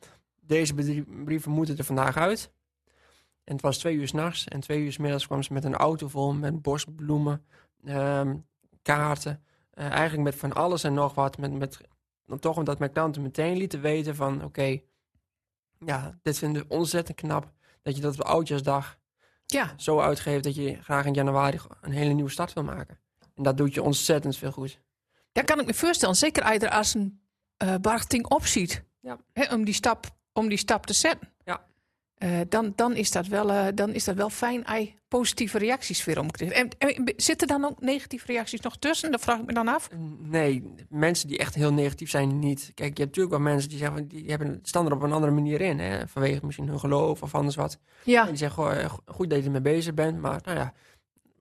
deze 0.42 0.74
brieven 1.24 1.52
moeten 1.52 1.78
er 1.78 1.84
vandaag 1.84 2.18
uit. 2.18 2.52
En 3.44 3.54
het 3.54 3.62
was 3.62 3.78
twee 3.78 3.96
uur 3.96 4.08
s'nachts 4.08 4.48
en 4.48 4.60
twee 4.60 4.82
uur 4.82 4.92
's 4.92 4.98
middags 4.98 5.26
kwam 5.26 5.44
ze 5.44 5.54
met 5.54 5.64
een 5.64 5.76
auto 5.76 6.08
vol 6.08 6.34
met 6.34 6.62
bosbloemen, 6.62 7.46
ehm, 7.86 8.36
kaarten. 8.82 9.44
Eh, 9.70 9.90
eigenlijk 9.90 10.24
met 10.24 10.36
van 10.36 10.54
alles 10.54 10.84
en 10.84 10.94
nog 10.94 11.14
wat. 11.14 11.38
Met, 11.38 11.54
met, 11.54 11.82
dan 12.26 12.40
toch 12.40 12.58
omdat 12.58 12.80
mijn 12.80 12.92
klanten 12.92 13.22
meteen 13.22 13.58
lieten 13.58 13.82
weten 13.82 14.16
van... 14.16 14.44
oké, 14.44 14.80
ja, 15.80 16.20
dit 16.22 16.38
vinden 16.38 16.62
we 16.62 16.76
ontzettend 16.76 17.18
knap. 17.18 17.52
Dat 17.82 17.96
je 17.96 18.02
dat 18.02 18.20
op 18.20 18.26
Oudjaarsdag 18.26 18.98
ja. 19.46 19.74
zo 19.78 20.00
uitgeeft... 20.00 20.44
dat 20.44 20.56
je 20.56 20.82
graag 20.82 21.06
in 21.06 21.14
januari 21.14 21.60
een 21.82 21.92
hele 21.92 22.14
nieuwe 22.14 22.30
start 22.30 22.54
wil 22.54 22.64
maken. 22.64 23.00
En 23.36 23.44
dat 23.44 23.58
doet 23.58 23.74
je 23.74 23.84
ontzettend 23.84 24.38
veel 24.38 24.52
goed. 24.52 24.80
Dat 25.34 25.46
kan 25.46 25.60
ik 25.60 25.66
me 25.66 25.74
voorstellen. 25.74 26.16
Zeker 26.16 26.44
als 26.44 26.54
je 26.54 26.60
er 26.60 26.70
als 26.70 26.94
een 26.94 27.22
eh 27.58 27.75
barchting 27.82 28.25
opziet. 28.28 28.84
Ja. 29.00 29.18
Hè, 29.34 29.54
om 29.54 29.63
die 29.66 29.74
stap 29.74 30.06
om 30.34 30.50
die 30.50 30.58
stap 30.58 30.86
te 30.86 30.94
zetten. 30.94 31.30
Ja. 31.46 31.66
Eh, 32.18 32.40
dan, 32.50 32.74
dan, 32.75 32.96
is 32.96 33.12
dat 33.12 33.28
wel, 33.28 33.52
eh, 33.52 33.68
dan 33.75 33.94
is 33.94 34.04
dat 34.04 34.16
wel 34.16 34.30
fijn 34.30 34.66
als 34.66 34.88
positieve 35.08 35.58
reacties 35.58 36.06
weer 36.06 36.20
omkrijgt. 36.20 36.54
En, 36.56 36.70
en 36.78 37.13
zitten 37.16 37.48
dan 37.48 37.66
ook 37.66 37.82
negatieve 37.82 38.25
reacties 38.25 38.60
nog 38.62 38.78
tussen? 38.78 39.12
Dat 39.12 39.22
vraag 39.22 39.40
ik 39.40 39.46
me 39.46 39.54
dan 39.54 39.68
af. 39.68 39.90
Nee, 40.20 40.74
mensen 40.90 41.28
die 41.28 41.38
echt 41.38 41.56
heel 41.56 41.74
negatief 41.74 42.10
zijn, 42.10 42.40
niet. 42.40 42.60
Kijk, 42.74 42.98
je 42.98 43.04
hebt 43.04 43.16
natuurlijk 43.16 43.30
wel 43.30 43.40
mensen 43.54 43.70
die 43.70 43.78
zeggen, 43.78 44.08
die 44.08 44.30
hebben, 44.30 44.60
staan 44.63 44.86
er 44.86 44.92
op 44.94 45.02
een 45.02 45.12
andere 45.12 45.32
manier 45.32 45.62
in. 45.62 45.80
Hè? 45.80 46.08
Vanwege 46.08 46.46
misschien 46.46 46.68
hun 46.68 46.80
geloof 46.80 47.22
of 47.24 47.36
anders 47.36 47.56
wat. 47.56 47.78
Ja, 48.04 48.22
En 48.22 48.28
die 48.28 48.38
zeggen, 48.38 48.63
goh, 48.63 48.80
eh, 48.80 48.90
go- 48.90 49.00
goed 49.06 49.30
dat 49.30 49.40
je 49.40 49.46
ermee 49.46 49.62
bezig 49.62 49.94
bent, 49.94 50.20
maar 50.22 50.40
nou 50.44 50.58
ja, 50.58 50.74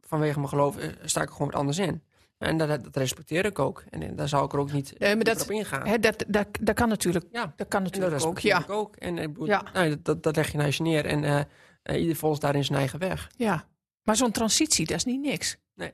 vanwege 0.01 0.37
mijn 0.37 0.49
geloof 0.49 0.77
eh, 0.77 0.89
sta 1.05 1.21
ik 1.23 1.29
er 1.29 1.33
gewoon 1.35 1.51
wat 1.51 1.61
anders 1.61 1.79
in. 1.79 2.03
En 2.43 2.57
dat, 2.59 2.69
dat 2.85 2.97
respecteer 2.97 3.45
ik 3.45 3.59
ook. 3.59 3.85
En 3.91 4.03
eh, 4.03 4.09
daar 4.17 4.29
zou 4.29 4.45
ik 4.45 4.53
er 4.53 4.59
ook 4.59 4.73
niet 4.73 4.95
Nee, 4.99 5.15
maar 5.15 5.25
dat- 5.25 5.43
op 5.43 5.51
ingaan. 5.51 5.87
hè, 5.87 5.99
dat, 5.99 6.25
dat, 6.29 6.47
dat 6.61 6.75
kan 6.75 6.89
natuurlijk, 6.89 7.25
ja, 7.33 7.53
dat 7.57 7.69
kan 7.69 7.85
en 7.85 7.91
dat 7.91 8.01
natuurlijk 8.01 8.25
ook. 8.25 8.39
Ja, 8.39 8.59
ik 8.61 8.71
ook. 8.71 8.97
En 8.97 9.19
ik 9.19 9.33
bedoel, 9.33 9.47
Ja. 9.49 9.65
nou, 9.73 10.03
dat- 10.03 10.23
dat, 10.23 10.37
leg 10.37 10.53
je 10.53 10.59
naast 10.59 10.77
je 10.79 10.83
neer. 10.85 11.05
En 11.07 11.25
eh, 11.25 11.41
eh, 11.83 12.01
ieder 12.01 12.17
volgt 12.17 12.41
daarin 12.41 12.65
zijn 12.65 12.79
eigen 12.79 12.99
weg. 12.99 13.31
ja. 13.37 13.71
Maar 14.03 14.17
zo'n 14.17 14.31
transitie, 14.31 14.87
dat 14.87 14.97
is 14.97 15.05
niet 15.05 15.21
niks. 15.21 15.57
Nee. 15.75 15.93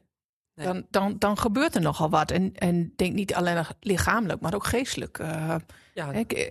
Nee. 0.55 0.67
Dan, 0.67 0.87
dan, 0.91 1.17
dan 1.19 1.39
gebeurt 1.39 1.75
er 1.75 1.81
nogal 1.81 2.11
wat. 2.11 2.31
En, 2.31 2.55
en 2.55 2.93
denk 2.97 3.15
niet 3.15 3.35
alleen 3.35 3.65
lichamelijk, 3.81 4.41
maar 4.41 4.55
ook 4.55 4.65
geestelijk. 4.67 5.19
Eh 5.19 5.55
Ja, 5.95 6.13
ik, 6.13 6.51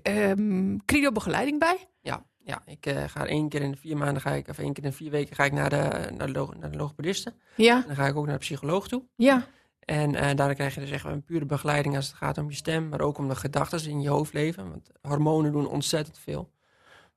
credo 0.85 1.11
begeleiding 1.11 1.59
bij? 1.59 1.87
ja, 2.01 2.25
ja 2.37 2.61
ik 2.65 2.85
eh, 2.85 3.03
ga 3.07 3.25
één 3.25 3.49
keer 3.49 3.61
in 3.61 3.71
de 3.71 3.77
vier 3.77 3.97
maanden, 3.97 4.21
ga 4.21 4.31
ik, 4.31 4.47
of 4.47 4.57
één 4.59 4.73
keer 4.73 4.83
in 4.83 4.89
de 4.89 4.95
vier 4.95 5.11
weken 5.11 5.35
ga 5.35 5.43
ik 5.43 5.51
naar 5.51 5.69
de, 5.69 6.09
naar 6.17 6.27
de, 6.27 6.33
log- 6.33 6.55
naar 6.55 6.71
de 6.71 6.77
logopediste. 6.77 7.33
Ja, 7.55 7.75
En 7.75 7.83
dan 7.87 7.95
ga 7.95 8.07
ik 8.07 8.15
ook 8.15 8.25
naar 8.25 8.33
de 8.33 8.39
psycholoog 8.39 8.87
toe. 8.87 9.03
ja, 9.15 9.47
En 9.87 10.15
eh 10.15 10.35
daar 10.35 10.53
krijg 10.53 10.73
je 10.73 10.79
dus 10.79 10.91
echt 10.91 11.05
een 11.05 11.23
pure 11.23 11.45
begeleiding 11.45 11.95
als 11.95 12.07
het 12.07 12.15
gaat 12.15 12.37
om 12.37 12.49
je 12.49 12.55
stem, 12.55 12.89
maar 12.89 13.01
ook 13.01 13.17
om 13.17 13.27
de 13.27 13.35
gedachten 13.35 13.79
die 13.79 13.89
in 13.89 14.01
je 14.01 14.09
hoofd 14.09 14.33
leven. 14.33 14.69
Want 14.69 14.89
hormonen 15.01 15.51
doen 15.51 15.67
ontzettend 15.67 16.19
veel. 16.19 16.51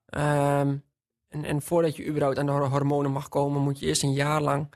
Ehm, 0.06 0.76
en, 1.28 1.44
en 1.44 1.62
voordat 1.62 1.96
je 1.96 2.06
überhaupt 2.06 2.38
aan 2.38 2.46
de 2.46 2.52
hor- 2.52 2.68
hormonen 2.68 3.10
mag 3.10 3.28
komen, 3.28 3.62
moet 3.62 3.78
je 3.78 3.86
eerst 3.86 4.02
een 4.02 4.12
jaar 4.12 4.42
lang 4.42 4.72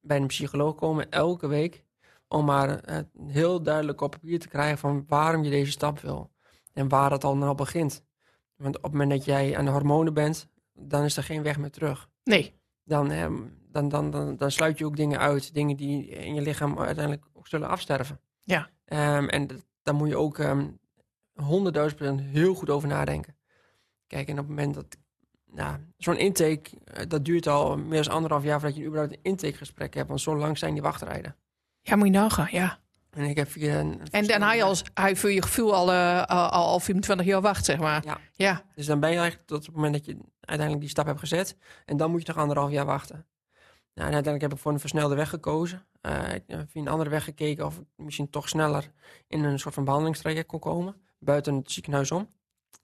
bij 0.00 0.16
een 0.16 0.26
psycholoog 0.26 0.74
komen, 0.74 1.10
elke 1.10 1.46
week. 1.46 1.84
Om 2.28 2.44
maar 2.44 2.80
eh, 2.80 2.98
heel 3.26 3.62
duidelijk 3.62 4.00
op 4.00 4.10
papier 4.10 4.38
te 4.38 4.48
krijgen 4.48 4.78
van 4.78 5.04
waarom 5.08 5.44
je 5.44 5.50
deze 5.50 5.70
stap 5.70 5.98
wil. 6.00 6.30
En 6.72 6.88
waar 6.88 7.10
het 7.10 7.24
al 7.24 7.36
nou 7.36 7.54
begint. 7.54 8.04
Want 8.56 8.76
op 8.76 8.82
het 8.82 8.92
moment 8.92 9.10
dat 9.10 9.24
jij 9.24 9.56
aan 9.56 9.64
de 9.64 9.70
hormonen 9.70 10.14
bent, 10.14 10.48
dan 10.72 11.04
is 11.04 11.16
er 11.16 11.22
geen 11.22 11.42
weg 11.42 11.58
meer 11.58 11.70
terug 11.70 12.08
nee. 12.24 12.60
dan, 12.84 13.10
ehm, 13.10 13.42
dan, 13.72 13.88
dan, 13.88 14.10
dan, 14.10 14.36
dan 14.36 14.50
sluit 14.50 14.78
je 14.78 14.84
ook 14.86 14.96
dingen 14.96 15.18
uit. 15.18 15.54
Dingen 15.54 15.76
die 15.76 16.06
in 16.08 16.34
je 16.34 16.40
lichaam 16.40 16.78
uiteindelijk 16.78 17.24
ook 17.32 17.46
zullen 17.48 17.68
afsterven. 17.68 18.20
Ja. 18.40 18.68
Ehm, 18.84 19.28
en 19.28 19.46
dat- 19.46 19.66
daar 19.82 19.94
moet 19.94 20.08
je 20.08 20.16
ook 20.16 20.38
ehm 20.38 20.66
honderdduizend 21.34 22.00
procent 22.00 22.20
heel 22.20 22.54
goed 22.54 22.70
over 22.70 22.88
nadenken. 22.88 23.36
Kijk, 24.06 24.26
en 24.28 24.32
op 24.32 24.38
het 24.38 24.48
moment 24.48 24.74
dat... 24.74 24.96
Nou, 25.52 25.76
zo'n 25.96 26.16
intake, 26.18 26.70
eh, 26.84 27.06
dat 27.08 27.24
duurt 27.24 27.46
al 27.46 27.76
meer 27.78 28.02
dan 28.04 28.12
anderhalf 28.14 28.42
jaar 28.44 28.60
voordat 28.60 28.78
je 28.78 28.84
überhaupt 28.84 29.12
een 29.12 29.22
intakegesprek 29.22 29.94
hebt. 29.94 30.08
Want 30.08 30.20
zo 30.20 30.36
lang 30.36 30.58
zijn 30.58 30.72
die 30.72 30.82
wachtrijden. 30.82 31.36
Ja, 31.82 31.96
moet 31.96 32.06
je 32.06 32.12
nagaan, 32.12 32.48
ja. 32.50 32.78
En 33.10 33.24
ik 33.24 33.36
heb 33.36 33.48
via 33.50 33.78
een... 33.78 34.00
En 34.10 34.26
dan 34.26 34.42
hij, 34.42 34.62
als, 34.62 34.82
hij 34.94 35.16
voor 35.16 35.30
je 35.32 35.42
gevoel 35.42 35.74
al, 35.74 35.92
eh, 35.92 36.24
al, 36.24 36.48
al, 36.48 36.66
al 36.66 36.80
24 36.80 37.26
jaar 37.26 37.40
wacht, 37.40 37.64
zeg 37.64 37.78
maar. 37.78 38.04
Ja. 38.04 38.18
Ja, 38.32 38.62
Dus 38.74 38.86
dan 38.86 39.00
ben 39.00 39.10
je 39.10 39.16
eigenlijk 39.18 39.48
tot 39.48 39.66
het 39.66 39.74
moment 39.74 39.94
dat 39.94 40.04
je 40.04 40.16
uiteindelijk 40.40 40.80
die 40.80 40.88
stap 40.88 41.06
hebt 41.06 41.18
gezet. 41.18 41.56
En 41.84 41.96
dan 41.96 42.10
moet 42.10 42.20
je 42.20 42.26
nog 42.32 42.36
anderhalf 42.42 42.70
jaar 42.70 42.86
wachten. 42.86 43.26
Nou, 43.94 44.08
en 44.08 44.14
uiteindelijk 44.14 44.42
heb 44.42 44.52
ik 44.52 44.58
voor 44.58 44.72
een 44.72 44.80
versnelde 44.80 45.14
weg 45.14 45.28
gekozen. 45.28 45.86
Eh, 46.00 46.34
ik 46.34 46.42
heb 46.46 46.70
via 46.70 46.80
een 46.80 46.88
andere 46.88 47.10
weg 47.10 47.24
gekeken 47.24 47.66
of 47.66 47.78
ik 47.78 47.84
misschien 47.96 48.30
toch 48.30 48.48
sneller 48.48 48.92
in 49.28 49.44
een 49.44 49.58
soort 49.58 49.74
van 49.74 49.84
behandelingstraject 49.84 50.46
kon 50.46 50.58
komen. 50.58 50.96
Buiten 51.18 51.54
het 51.54 51.70
ziekenhuis 51.70 52.10
om. 52.10 52.28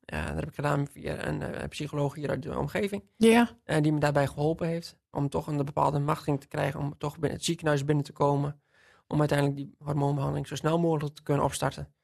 Ja, 0.05 0.27
dat 0.27 0.35
heb 0.35 0.49
ik 0.49 0.55
gedaan 0.55 0.87
via 0.87 1.27
een 1.27 1.43
eh, 1.43 1.69
psycholoog 1.69 2.15
hier 2.15 2.31
uit 2.31 2.43
de 2.43 2.59
omgeving. 2.59 3.03
ja, 3.17 3.51
eh, 3.65 3.83
die 3.83 3.93
me 3.93 3.99
daarbij 4.01 4.27
geholpen 4.27 4.67
heeft. 4.67 4.97
Om 5.11 5.29
toch 5.29 5.47
een 5.47 5.65
bepaalde 5.65 5.99
machtiging 5.99 6.41
te 6.41 6.49
krijgen. 6.49 6.81
Om 6.81 6.99
toch 6.99 7.13
binnen 7.13 7.39
het 7.39 7.45
ziekenhuis 7.45 7.85
binnen 7.85 8.05
te 8.05 8.13
komen. 8.13 8.61
Om 9.07 9.19
uiteindelijk 9.19 9.59
die 9.59 9.75
hormoonbehandeling 9.79 10.47
zo 10.47 10.55
snel 10.55 10.79
mogelijk 10.79 11.15
te 11.15 11.23
kunnen 11.23 11.45
opstarten. 11.45 11.95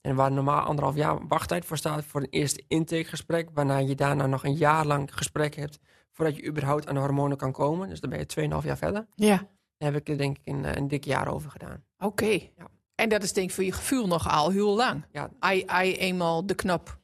En 0.00 0.14
waar 0.14 0.32
normaal 0.32 0.60
anderhalf 0.60 0.96
jaar 0.96 1.26
wachttijd 1.26 1.64
voor 1.64 1.76
staat 1.76 2.04
voor 2.04 2.20
een 2.20 2.30
eerste 2.30 2.64
intakegesprek. 2.68 3.48
Waarna 3.52 3.78
je 3.78 3.94
daarna 3.94 4.26
nog 4.26 4.44
een 4.44 4.56
jaar 4.56 4.86
lang 4.86 5.14
gesprek 5.14 5.54
hebt. 5.54 5.78
Voordat 6.14 6.36
je 6.36 6.46
überhaupt 6.46 6.86
aan 6.88 6.94
de 6.94 7.00
hormonen 7.00 7.36
kan 7.36 7.52
komen. 7.52 7.88
Dus 7.88 8.00
dan 8.00 8.10
ben 8.10 8.18
je 8.18 8.26
2,5 8.26 8.64
jaar 8.66 8.76
verder. 8.76 9.06
ja. 9.14 9.46
Daar 9.78 9.92
heb 9.92 10.00
ik 10.00 10.08
er 10.08 10.18
denk 10.18 10.36
ik 10.38 10.42
een, 10.54 10.64
eh, 10.64 10.74
een 10.74 10.88
dik 10.88 11.04
jaar 11.04 11.28
over 11.28 11.50
gedaan. 11.50 11.84
Oké. 11.98 12.26
Ja. 12.30 12.68
En 12.94 13.08
dat 13.08 13.22
is 13.22 13.32
denk 13.32 13.48
ik 13.48 13.54
voor 13.54 13.64
je 13.64 13.72
gevoel 13.72 14.06
nog 14.06 14.28
al 14.28 14.50
heel 14.50 14.74
lang. 14.76 15.04
Ja. 15.12 15.30
Als 15.40 15.52
je- 15.82 15.96
eenmaal 15.96 16.46
de 16.46 16.54
knop 16.54 16.98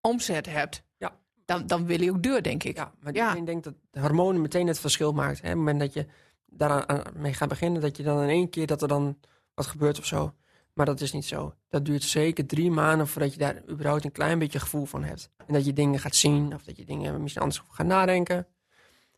omzet 0.00 0.46
hebt, 0.46 0.82
Ja. 0.96 1.16
dan, 1.44 1.66
dan 1.66 1.86
wil 1.86 2.00
je 2.00 2.10
ook 2.10 2.22
deur, 2.22 2.42
denk 2.42 2.62
ik. 2.64 2.76
Ja, 2.76 2.92
maar 3.00 3.14
Ja. 3.14 3.22
iedereen 3.22 3.44
denkt 3.44 3.64
dat 3.64 3.74
de 3.90 4.00
hormonen 4.00 4.40
meteen 4.40 4.66
het 4.66 4.78
verschil 4.78 5.12
maakt. 5.12 5.36
Hè? 5.40 5.42
Op 5.42 5.48
het 5.48 5.56
moment 5.58 5.80
dat 5.80 5.92
je 5.92 6.06
daaraan 6.46 6.88
aan- 6.88 7.12
mee 7.16 7.34
gaat 7.34 7.48
beginnen, 7.48 7.80
dat 7.80 7.96
je 7.96 8.02
dan 8.02 8.22
in 8.22 8.28
één 8.28 8.50
keer 8.50 8.66
dat 8.66 8.82
er 8.82 8.88
dan 8.88 9.18
wat 9.54 9.66
gebeurt 9.66 9.98
of 9.98 10.04
zo. 10.06 10.34
Maar 10.74 10.86
dat 10.86 11.00
is 11.00 11.12
niet 11.12 11.24
zo. 11.24 11.54
Dat 11.68 11.84
duurt 11.84 12.02
zeker 12.02 12.46
drie 12.46 12.70
maanden 12.70 13.08
voordat 13.08 13.32
je 13.32 13.38
daar 13.38 13.62
überhaupt 13.70 14.04
een 14.04 14.12
klein 14.12 14.38
beetje 14.38 14.60
gevoel 14.60 14.84
van 14.84 15.04
hebt. 15.04 15.30
En 15.46 15.54
dat 15.54 15.64
je 15.64 15.72
dingen 15.72 15.98
gaat 16.00 16.14
zien 16.14 16.54
of 16.54 16.62
dat 16.62 16.76
je 16.76 16.84
dingen 16.84 17.20
misschien 17.22 17.42
anders 17.42 17.62
gaat 17.70 17.86
nadenken. 17.86 18.46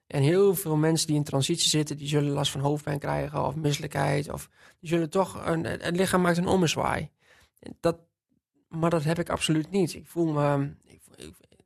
En 0.07 0.23
heel 0.23 0.55
veel 0.55 0.77
mensen 0.77 1.07
die 1.07 1.17
in 1.17 1.25
transitie 1.25 1.69
zitten, 1.69 1.97
die 1.97 2.09
zullen 2.09 2.31
last 2.33 2.51
van 2.51 2.61
hoofdpijn 2.61 2.99
krijgen 2.99 3.47
of 3.47 3.55
misselijkheid. 3.55 4.33
Of 4.33 4.49
die 4.81 4.89
zullen 4.89 5.11
toch, 5.11 5.47
een, 5.47 5.65
het 5.65 5.97
lichaam 5.97 6.21
maakt 6.21 6.37
een 6.37 6.47
ommezwaai. 6.47 7.11
Dat, 7.81 7.99
maar 8.69 8.91
dat 8.91 9.05
heb 9.05 9.19
ik 9.19 9.31
absoluut 9.31 9.71
niet. 9.71 9.95
Ik 9.95 10.07
voel 10.07 10.27
me, 10.33 10.75
ik- 10.85 11.01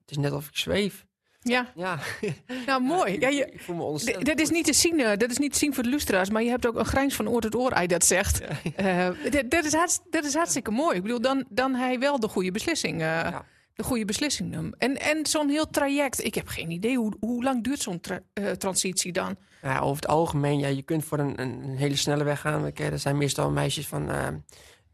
het 0.01 0.11
is 0.11 0.17
net 0.17 0.33
alsof 0.33 0.49
ik 0.49 0.57
zweef. 0.57 1.07
Ja, 1.43 1.73
Ja, 1.75 1.99
nou 2.67 2.83
mooi. 2.83 3.21
Ja, 3.21 3.29
ik, 3.29 3.35
je, 3.35 3.47
ik 3.53 3.61
voel 3.61 3.77
me 3.77 3.83
D- 3.83 3.85
ontzettend 3.85 4.27
dat 4.27 4.41
is 4.41 4.51
niet 4.51 4.65
te 4.65 4.73
zien, 4.73 5.01
eh, 5.01 5.17
dat 5.17 5.31
is 5.31 5.39
niet 5.39 5.53
te 5.53 5.59
zien 5.59 5.75
voor 5.75 5.83
de 5.83 5.89
lustra's, 5.89 6.31
maar 6.31 6.43
je 6.43 6.49
hebt 6.51 6.67
ook 6.67 6.77
een 6.77 6.85
grijns 6.85 7.15
van 7.15 7.29
oor 7.29 7.41
tot 7.41 7.55
oor, 7.55 7.71
als 7.73 7.81
je 7.81 7.89
dat 7.89 8.05
zegt. 8.05 8.41
Eh, 8.77 9.09
dat- 9.31 9.51
dat, 9.51 9.65
is 9.65 9.73
hartst- 9.73 10.03
dat 10.11 10.25
is 10.25 10.35
hartstikke 10.35 10.71
mooi. 10.71 10.97
Ik 10.97 11.03
bedoel, 11.03 11.21
dan, 11.21 11.45
dan 11.49 11.75
hij 11.75 11.99
wel 11.99 12.21
de 12.21 12.29
goede 12.29 12.51
beslissing. 12.51 13.01
eh, 13.01 13.07
Ja. 13.07 13.45
De 13.75 13.83
goede 13.87 14.05
beslissing. 14.05 14.75
En, 14.79 15.01
en 15.01 15.27
zo'n 15.27 15.49
heel 15.49 15.67
traject, 15.71 16.25
ik 16.25 16.35
heb 16.35 16.47
geen 16.49 16.71
idee 16.71 16.97
hoe, 16.97 17.13
hoe 17.21 17.43
lang 17.43 17.65
duurt 17.65 17.81
zo'n 17.81 18.01
tra- 18.01 18.21
eh, 18.33 18.51
transitie 18.51 19.13
dan? 19.13 19.37
Nou 19.63 19.75
ja, 19.75 19.81
over 19.81 19.97
het 19.97 20.07
algemeen, 20.07 20.59
ja, 20.59 20.69
je 20.69 20.83
kunt 20.83 21.05
voor 21.05 21.19
een, 21.19 21.41
een, 21.41 21.77
hele 21.77 21.97
snelle 21.97 22.25
weg 22.25 22.41
gaan. 22.41 22.73
Kijk, 22.73 22.93
Er 22.93 22.99
zijn 22.99 23.17
meestal 23.19 23.51
meisjes 23.51 23.87
van 23.89 24.11
eh, 24.11 24.27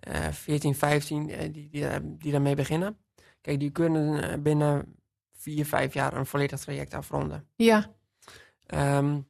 eh, 0.00 0.32
14, 0.32 0.74
15 0.74 1.30
eh, 1.30 1.38
die, 1.52 1.68
die, 1.70 1.86
die 2.18 2.32
daarmee 2.32 2.54
beginnen. 2.54 2.96
Kijk, 3.40 3.60
die 3.60 3.70
kunnen 3.70 4.30
eh, 4.30 4.38
binnen 4.38 4.95
vier, 5.46 5.66
vijf 5.66 5.94
jaar 5.94 6.12
een 6.16 6.26
volledig 6.26 6.60
traject 6.60 6.94
afronden. 6.94 7.46
Ja, 7.56 7.94
Ehm, 8.66 9.20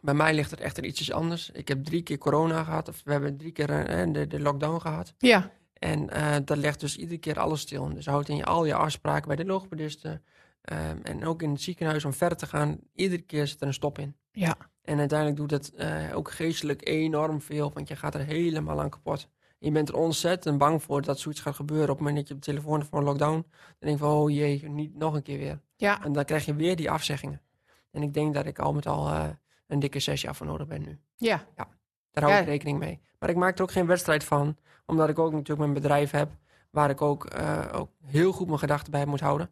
bij 0.00 0.14
mij 0.14 0.34
ligt 0.34 0.50
het 0.50 0.60
echter 0.60 0.84
ietsjes 0.84 1.12
anders. 1.12 1.50
Ik 1.50 1.68
heb 1.68 1.84
drie 1.84 2.02
keer 2.02 2.18
corona 2.18 2.64
gehad, 2.64 2.88
of 2.88 3.00
we 3.04 3.12
hebben 3.12 3.36
drie 3.36 3.52
keer 3.52 3.70
eh, 3.70 4.12
de, 4.12 4.26
de 4.26 4.40
lockdown 4.40 4.80
gehad. 4.80 5.14
ja, 5.18 5.50
En 5.78 6.10
eh, 6.10 6.36
dat 6.44 6.56
legt 6.56 6.80
dus 6.80 6.96
iedere 6.96 7.18
keer 7.18 7.38
alles 7.38 7.60
stil. 7.60 7.94
Dus 7.94 8.06
houdt 8.06 8.28
in 8.28 8.36
je 8.36 8.44
al 8.44 8.64
je 8.64 8.74
afspraken 8.74 9.26
bij 9.26 9.36
de 9.36 9.44
logopedisten. 9.44 10.22
ehm, 10.62 10.98
en 11.02 11.24
ook 11.26 11.42
in 11.42 11.50
het 11.50 11.60
ziekenhuis 11.60 12.04
om 12.04 12.12
verder 12.12 12.38
te 12.38 12.46
gaan. 12.46 12.78
Iedere 12.94 13.22
keer 13.22 13.46
zit 13.46 13.60
er 13.60 13.66
een 13.66 13.74
stop 13.74 13.98
in. 13.98 14.16
ja. 14.32 14.56
En 14.82 14.98
uiteindelijk 14.98 15.38
doet 15.38 15.50
het 15.50 15.74
eh, 15.74 16.16
ook 16.16 16.30
geestelijk 16.30 16.88
enorm 16.88 17.40
veel. 17.40 17.72
Want 17.72 17.88
je 17.88 17.96
gaat 17.96 18.14
er 18.14 18.24
helemaal 18.24 18.80
aan 18.80 18.90
kapot. 18.90 19.28
Je 19.64 19.70
bent 19.70 19.88
er 19.88 19.96
ontzettend 19.96 20.58
bang 20.58 20.82
voor 20.82 21.02
dat 21.02 21.18
zoiets 21.18 21.40
gaat 21.40 21.54
gebeuren. 21.54 21.88
Op 21.90 21.96
het 21.96 21.98
moment 21.98 22.16
dat 22.16 22.28
je 22.28 22.34
op 22.34 22.40
de 22.40 22.46
telefoon 22.50 22.84
voor 22.84 22.98
een 22.98 23.04
lockdown. 23.04 23.32
Dan 23.32 23.74
denk 23.78 23.98
je 23.98 24.04
van, 24.04 24.12
oh 24.12 24.30
jee, 24.30 24.68
niet 24.68 24.94
nog 24.98 25.14
een 25.14 25.22
keer 25.22 25.38
weer. 25.38 25.60
Ja, 25.76 26.04
En 26.04 26.12
dan 26.12 26.24
krijg 26.24 26.44
je 26.44 26.54
weer 26.54 26.76
die 26.76 26.90
afzeggingen. 26.90 27.40
En 27.90 28.02
ik 28.02 28.14
denk 28.14 28.34
dat 28.34 28.46
ik 28.46 28.58
al 28.58 28.72
met 28.72 28.86
al 28.86 29.08
eh, 29.08 29.24
een 29.66 29.78
dikke 29.78 29.98
zes 30.00 30.20
jaar 30.22 30.34
voor 30.34 30.46
nodig 30.46 30.66
ben 30.66 30.82
nu. 30.82 30.98
ja, 31.16 31.44
Daar 32.10 32.24
hou 32.24 32.34
Ja. 32.36 32.40
ik 32.40 32.46
rekening 32.46 32.78
mee. 32.78 33.00
Maar 33.18 33.28
ik 33.30 33.36
maak 33.36 33.56
er 33.56 33.62
ook 33.62 33.70
geen 33.72 33.86
wedstrijd 33.86 34.24
van. 34.24 34.56
Omdat 34.86 35.08
ik 35.08 35.18
ook 35.18 35.32
natuurlijk 35.32 35.58
mijn 35.60 35.72
bedrijf 35.72 36.10
heb. 36.10 36.30
Waar 36.70 36.90
ik 36.90 37.02
ook, 37.02 37.24
eh, 37.24 37.64
ook 37.72 37.90
heel 38.04 38.32
goed 38.32 38.46
mijn 38.46 38.58
gedachten 38.58 38.90
bij 38.92 39.06
moet 39.06 39.20
houden. 39.20 39.50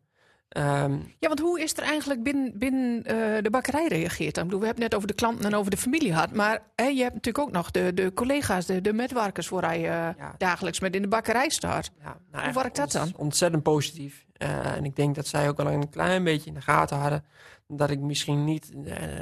Ehm, 0.52 0.92
ja, 1.18 1.28
want 1.28 1.40
hoe 1.40 1.60
is 1.60 1.76
er 1.76 1.82
eigenlijk 1.82 2.22
binnen, 2.22 2.58
binnen 2.58 3.04
eh, 3.04 3.42
de 3.42 3.50
bakkerij 3.50 3.86
reageerd? 3.88 4.34
dan? 4.34 4.44
Ik 4.44 4.50
bedoel, 4.50 4.60
we 4.60 4.66
hebben 4.66 4.82
het 4.82 4.92
net 4.92 4.94
over 4.94 5.08
de 5.08 5.14
klanten 5.14 5.44
en 5.44 5.54
over 5.54 5.70
de 5.70 5.76
familie 5.76 6.12
gehad. 6.12 6.32
Maar 6.32 6.62
hè, 6.74 6.86
je 6.86 7.02
hebt 7.02 7.14
natuurlijk 7.14 7.44
ook 7.44 7.52
nog 7.52 7.70
de, 7.70 7.94
de 7.94 8.12
collega's, 8.14 8.66
de, 8.66 8.80
de 8.80 8.92
metwerkers... 8.92 9.48
waar 9.48 9.64
hij 9.64 9.78
eh, 9.78 10.16
ja, 10.18 10.34
dagelijks 10.38 10.80
met 10.80 10.94
in 10.94 11.02
de 11.02 11.08
bakkerij 11.08 11.48
staat. 11.48 11.90
ja, 12.02 12.16
nou, 12.30 12.44
Hoe 12.44 12.54
werkt 12.54 12.76
dat 12.76 12.92
dan? 12.92 13.12
Ontzettend 13.16 13.62
positief. 13.62 14.24
Eh, 14.32 14.76
en 14.76 14.84
ik 14.84 14.96
denk 14.96 15.14
dat 15.14 15.26
zij 15.26 15.48
ook 15.48 15.60
al 15.60 15.66
een 15.66 15.88
klein 15.88 16.24
beetje 16.24 16.48
in 16.48 16.54
de 16.54 16.60
gaten 16.60 16.96
hadden. 16.96 17.24
Dat 17.66 17.90
ik 17.90 18.00
misschien 18.00 18.44
niet 18.44 18.72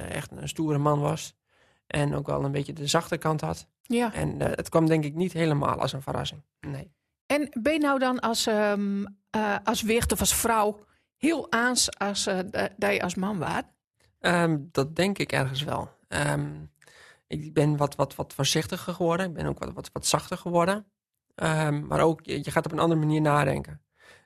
echt 0.08 0.30
een 0.30 0.48
stoere 0.48 0.78
man 0.78 1.00
was. 1.00 1.34
En 1.86 2.14
ook 2.14 2.26
wel 2.26 2.44
een 2.44 2.52
beetje 2.52 2.72
de 2.72 2.86
zachte 2.86 3.16
kant 3.16 3.40
had. 3.40 3.66
Ja. 3.82 4.14
En 4.14 4.40
het 4.40 4.68
kwam 4.68 4.86
denk 4.86 5.04
ik 5.04 5.14
niet 5.14 5.32
helemaal 5.32 5.80
als 5.80 5.92
een 5.92 6.02
verrassing. 6.02 6.42
Nee. 6.60 6.92
En 7.26 7.48
ben 7.62 7.72
je 7.72 7.78
nou 7.78 7.98
dan 7.98 8.20
als, 8.20 8.46
ehm 8.46 9.04
eh, 9.30 9.56
als 9.64 9.82
wicht 9.82 10.12
of 10.12 10.20
als 10.20 10.34
vrouw 10.34 10.80
heel 11.20 11.52
aans 11.52 11.98
als 11.98 12.26
eh, 12.26 12.38
d- 12.38 12.70
dat 12.76 12.92
je 12.92 13.02
als 13.02 13.14
man 13.14 13.38
waard? 13.38 13.66
Ehm, 14.20 14.58
dat 14.72 14.96
denk 14.96 15.18
ik 15.18 15.32
ergens 15.32 15.62
wel. 15.62 15.88
Ehm, 16.08 16.50
ik 17.26 17.54
ben 17.54 17.76
wat, 17.76 17.94
wat, 17.94 18.14
wat 18.14 18.34
voorzichtiger 18.34 18.94
geworden. 18.94 19.26
Ik 19.26 19.32
ben 19.34 19.46
ook 19.46 19.58
wat, 19.58 19.72
wat, 19.72 19.90
wat 19.92 20.06
zachter 20.06 20.38
geworden. 20.38 20.86
Ehm, 21.34 21.86
maar 21.86 22.00
ook, 22.00 22.20
je, 22.22 22.38
je 22.42 22.50
gaat 22.50 22.64
op 22.64 22.72
een 22.72 22.78
andere 22.78 23.00
manier 23.00 23.20
nadenken. 23.20 23.80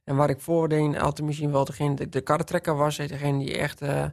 En 0.05 0.17
waar 0.17 0.31
ik 0.31 0.41
voordien 0.41 0.99
altijd 0.99 1.27
misschien 1.27 1.53
wel 1.53 1.65
degene, 1.65 1.95
de, 1.95 2.09
de 2.09 2.21
karretrekker 2.21 2.77
was, 2.77 2.97
degene 2.97 3.39
die 3.39 3.59
echt 3.59 3.81
eh, 3.81 4.05
eh, 4.05 4.11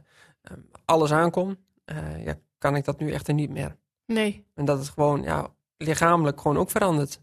alles 0.84 1.12
aankom, 1.12 1.56
eh, 1.84 2.24
ja, 2.24 2.34
kan 2.58 2.76
ik 2.76 2.84
dat 2.84 3.00
nu 3.00 3.12
echt 3.12 3.32
niet 3.32 3.50
meer. 3.50 3.76
Nee. 4.06 4.46
En 4.54 4.64
dat 4.64 4.78
het 4.78 4.88
gewoon 4.88 5.22
ja, 5.22 5.48
lichamelijk 5.76 6.40
gewoon 6.40 6.56
ook 6.56 6.70
verandert. 6.70 7.20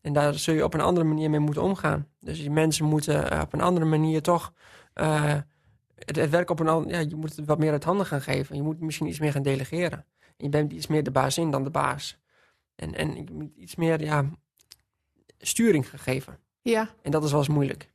En 0.00 0.12
daar 0.12 0.34
zul 0.34 0.54
je 0.54 0.64
op 0.64 0.74
een 0.74 0.80
andere 0.80 1.06
manier 1.06 1.30
mee 1.30 1.40
moeten 1.40 1.62
omgaan. 1.62 2.08
Dus 2.20 2.38
die 2.38 2.50
mensen 2.50 2.84
moeten 2.84 3.30
eh, 3.30 3.40
op 3.40 3.52
een 3.52 3.60
andere 3.60 3.86
manier 3.86 4.22
toch 4.22 4.52
eh, 4.92 5.38
het, 5.94 6.16
het 6.16 6.30
werk 6.30 6.50
op 6.50 6.60
een 6.60 6.68
andere... 6.68 6.94
Ja, 6.94 7.08
je 7.08 7.16
moet 7.16 7.36
het 7.36 7.46
wat 7.46 7.58
meer 7.58 7.72
uit 7.72 7.84
handen 7.84 8.06
gaan 8.06 8.22
geven. 8.22 8.56
Je 8.56 8.62
moet 8.62 8.80
misschien 8.80 9.06
iets 9.06 9.18
meer 9.18 9.32
gaan 9.32 9.42
delegeren. 9.42 10.06
En 10.18 10.44
je 10.44 10.48
bent 10.48 10.72
iets 10.72 10.86
meer 10.86 11.02
de 11.02 11.10
baas 11.10 11.38
in 11.38 11.50
dan 11.50 11.64
de 11.64 11.70
baas. 11.70 12.18
En, 12.74 12.94
en 12.94 13.14
je 13.14 13.24
moet 13.32 13.56
iets 13.56 13.74
meer 13.74 14.00
ja, 14.00 14.30
sturing 15.38 15.88
gaan 15.88 15.98
geven. 15.98 16.38
Ja. 16.62 16.88
En 17.02 17.10
dat 17.10 17.24
is 17.24 17.30
wel 17.30 17.40
eens 17.40 17.48
moeilijk. 17.48 17.92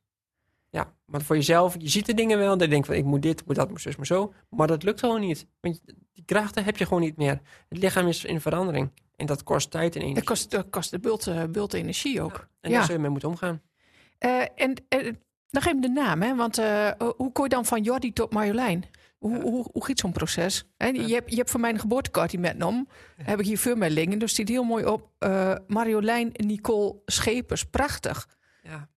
Ja, 0.70 0.94
maar 1.06 1.22
voor 1.22 1.36
jezelf, 1.36 1.76
je 1.80 1.90
ziet 1.90 2.06
de 2.06 2.14
dingen 2.14 2.38
wel. 2.38 2.58
Dan 2.58 2.70
denk 2.70 2.86
je 2.86 2.92
van, 2.92 3.00
ik 3.00 3.06
moet 3.06 3.22
dit, 3.22 3.46
moet 3.46 3.56
dat, 3.56 3.70
moet 3.70 3.82
zus, 3.82 3.96
maar 3.96 4.06
zo. 4.06 4.34
Maar 4.50 4.68
dat 4.68 4.84
lukt 4.84 5.00
gewoon 5.00 5.20
niet. 5.20 5.48
Want 5.60 5.82
die 6.14 6.24
krachten 6.26 6.64
heb 6.64 6.78
je 6.78 6.86
gewoon 6.86 7.02
niet 7.02 7.18
meer. 7.18 7.42
Het 7.70 7.78
lichaam 7.78 8.08
is 8.08 8.26
in 8.26 8.42
verandering. 8.42 8.92
En 9.16 9.26
dat 9.26 9.44
kost 9.44 9.72
tijd 9.72 9.96
en 9.96 10.02
energie. 10.02 10.16
Dat 10.16 10.30
kost, 10.30 10.52
dat 10.52 10.70
kost 10.70 10.92
de 10.92 11.00
bult, 11.00 11.28
eh, 11.28 11.44
bult 11.44 11.74
energie 11.74 12.22
ook. 12.22 12.48
En 12.62 12.70
Ja. 12.70 12.78
daar 12.78 12.86
zul 12.86 12.96
je 12.96 13.02
mee 13.02 13.10
moeten 13.10 13.30
omgaan. 13.30 13.62
Eh, 14.18 14.42
en 14.56 14.74
eh, 15.56 15.64
nog 15.64 15.66
even 15.74 15.82
de 15.82 16.02
naam, 16.02 16.22
hè? 16.22 16.36
Want 16.36 16.58
eh, 16.58 16.92
hoe 17.18 17.32
kom 17.32 17.44
je 17.44 17.50
dan 17.50 17.66
van 17.66 17.82
Jordi 17.84 18.14
tot 18.14 18.34
Marjolein? 18.34 18.86
Hoe, 19.18 19.42
hoe, 19.42 19.66
hoe 19.72 19.86
gaat 19.86 20.00
zo'n 20.00 20.12
proces? 20.12 20.66
Hè, 20.78 20.88
je, 20.88 21.14
hebt, 21.14 21.30
je 21.30 21.36
hebt 21.36 21.50
voor 21.52 21.60
mijn 21.60 21.80
geboortekaart 21.80 22.40
metgenomen. 22.40 22.88
Heb 23.16 23.40
ik 23.40 23.46
hier 23.46 23.58
veel 23.58 23.76
mee 23.76 23.90
liggen. 23.90 24.20
Dus 24.20 24.34
die 24.34 24.46
heel 24.46 24.64
mooi 24.64 24.86
op. 24.86 25.10
eh, 25.20 25.56
Marjolein 25.68 26.30
Nicole 26.34 26.96
Schepers. 27.06 27.66
Prachtig. 27.66 28.28
Ja. 28.64 28.90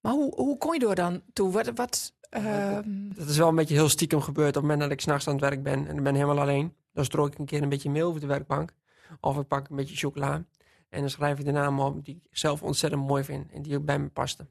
Maar 0.00 0.12
hoe, 0.12 0.34
hoe 0.34 0.58
kon 0.58 0.72
je 0.72 0.78
door 0.78 0.94
dan 0.94 1.22
toe? 1.32 1.50
Wat, 1.52 1.70
wat, 1.74 2.12
ehm, 2.30 3.08
Dat 3.14 3.28
is 3.28 3.36
wel 3.38 3.48
een 3.48 3.54
beetje 3.54 3.74
heel 3.74 3.88
stiekem 3.88 4.20
gebeurd. 4.20 4.48
Op 4.48 4.54
het 4.54 4.62
moment 4.62 4.80
dat 4.80 4.90
ik 4.90 5.00
s'nachts 5.00 5.26
aan 5.26 5.32
het 5.32 5.42
werk 5.42 5.62
ben 5.62 5.86
en 5.88 5.96
ik 5.96 6.02
ben 6.02 6.14
helemaal 6.14 6.40
alleen. 6.40 6.74
Dan 6.92 7.04
strook 7.04 7.32
ik 7.32 7.38
een 7.38 7.44
keer 7.46 7.62
een 7.62 7.68
beetje 7.68 7.90
mail 7.90 8.08
over 8.08 8.20
de 8.20 8.26
werkbank. 8.26 8.72
Of 9.20 9.38
ik 9.38 9.48
pak 9.48 9.68
een 9.68 9.76
beetje 9.76 9.96
chocola. 9.96 10.44
En 10.88 11.00
dan 11.00 11.10
schrijf 11.10 11.38
ik 11.38 11.44
de 11.44 11.52
naam 11.52 11.80
op 11.80 12.04
die 12.04 12.14
ik 12.22 12.38
zelf 12.38 12.62
ontzettend 12.62 13.06
mooi 13.06 13.24
vind. 13.24 13.52
En 13.52 13.62
die 13.62 13.76
ook 13.76 13.84
bij 13.84 13.98
me 13.98 14.08
paste. 14.08 14.46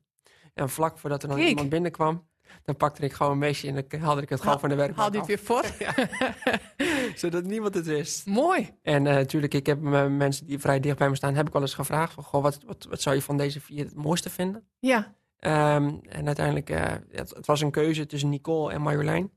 En 0.55 0.69
vlak 0.69 0.97
voordat 0.97 1.21
er 1.23 1.27
dan 1.27 1.37
Kijk. 1.37 1.49
iemand 1.49 1.69
binnenkwam. 1.69 2.27
Dan 2.63 2.75
pakte 2.77 3.01
ik 3.01 3.13
gewoon 3.13 3.31
een 3.31 3.37
meisje 3.37 3.67
en 3.67 3.85
dan 3.89 3.99
haalde 3.99 4.21
ik 4.21 4.29
het 4.29 4.41
gewoon 4.41 4.59
van 4.59 4.69
de 4.69 4.75
werkbank 4.75 4.99
haal 4.99 5.11
dit 5.11 5.21
af. 5.21 5.27
weer 5.27 5.39
voor? 5.39 5.63
Zodat 7.21 7.43
niemand 7.43 7.73
het 7.73 7.85
wist. 7.85 8.25
Mooi. 8.25 8.69
En 8.81 9.07
eh, 9.07 9.13
natuurlijk, 9.13 9.53
ik 9.53 9.65
heb 9.65 9.79
me- 9.81 10.09
mensen 10.09 10.45
die 10.45 10.59
vrij 10.59 10.79
dicht 10.79 10.97
bij 10.97 11.09
me 11.09 11.15
staan, 11.15 11.35
heb 11.35 11.47
ik 11.47 11.53
wel 11.53 11.61
eens 11.61 11.73
gevraagd. 11.73 12.13
Van, 12.13 12.23
goh, 12.23 12.41
wat, 12.41 12.59
wat, 12.65 12.85
wat 12.89 13.01
zou 13.01 13.15
je 13.15 13.21
van 13.21 13.37
deze 13.37 13.61
vier 13.61 13.85
het 13.85 13.95
mooiste 13.95 14.29
vinden? 14.29 14.67
Ja. 14.79 15.13
Ehm, 15.39 15.93
en 16.09 16.25
uiteindelijk, 16.25 16.69
eh, 16.69 16.83
het, 17.11 17.29
het 17.35 17.45
was 17.45 17.61
een 17.61 17.71
keuze 17.71 18.05
tussen 18.05 18.29
Nicole 18.29 18.73
en 18.73 18.81
Marjolein. 18.81 19.31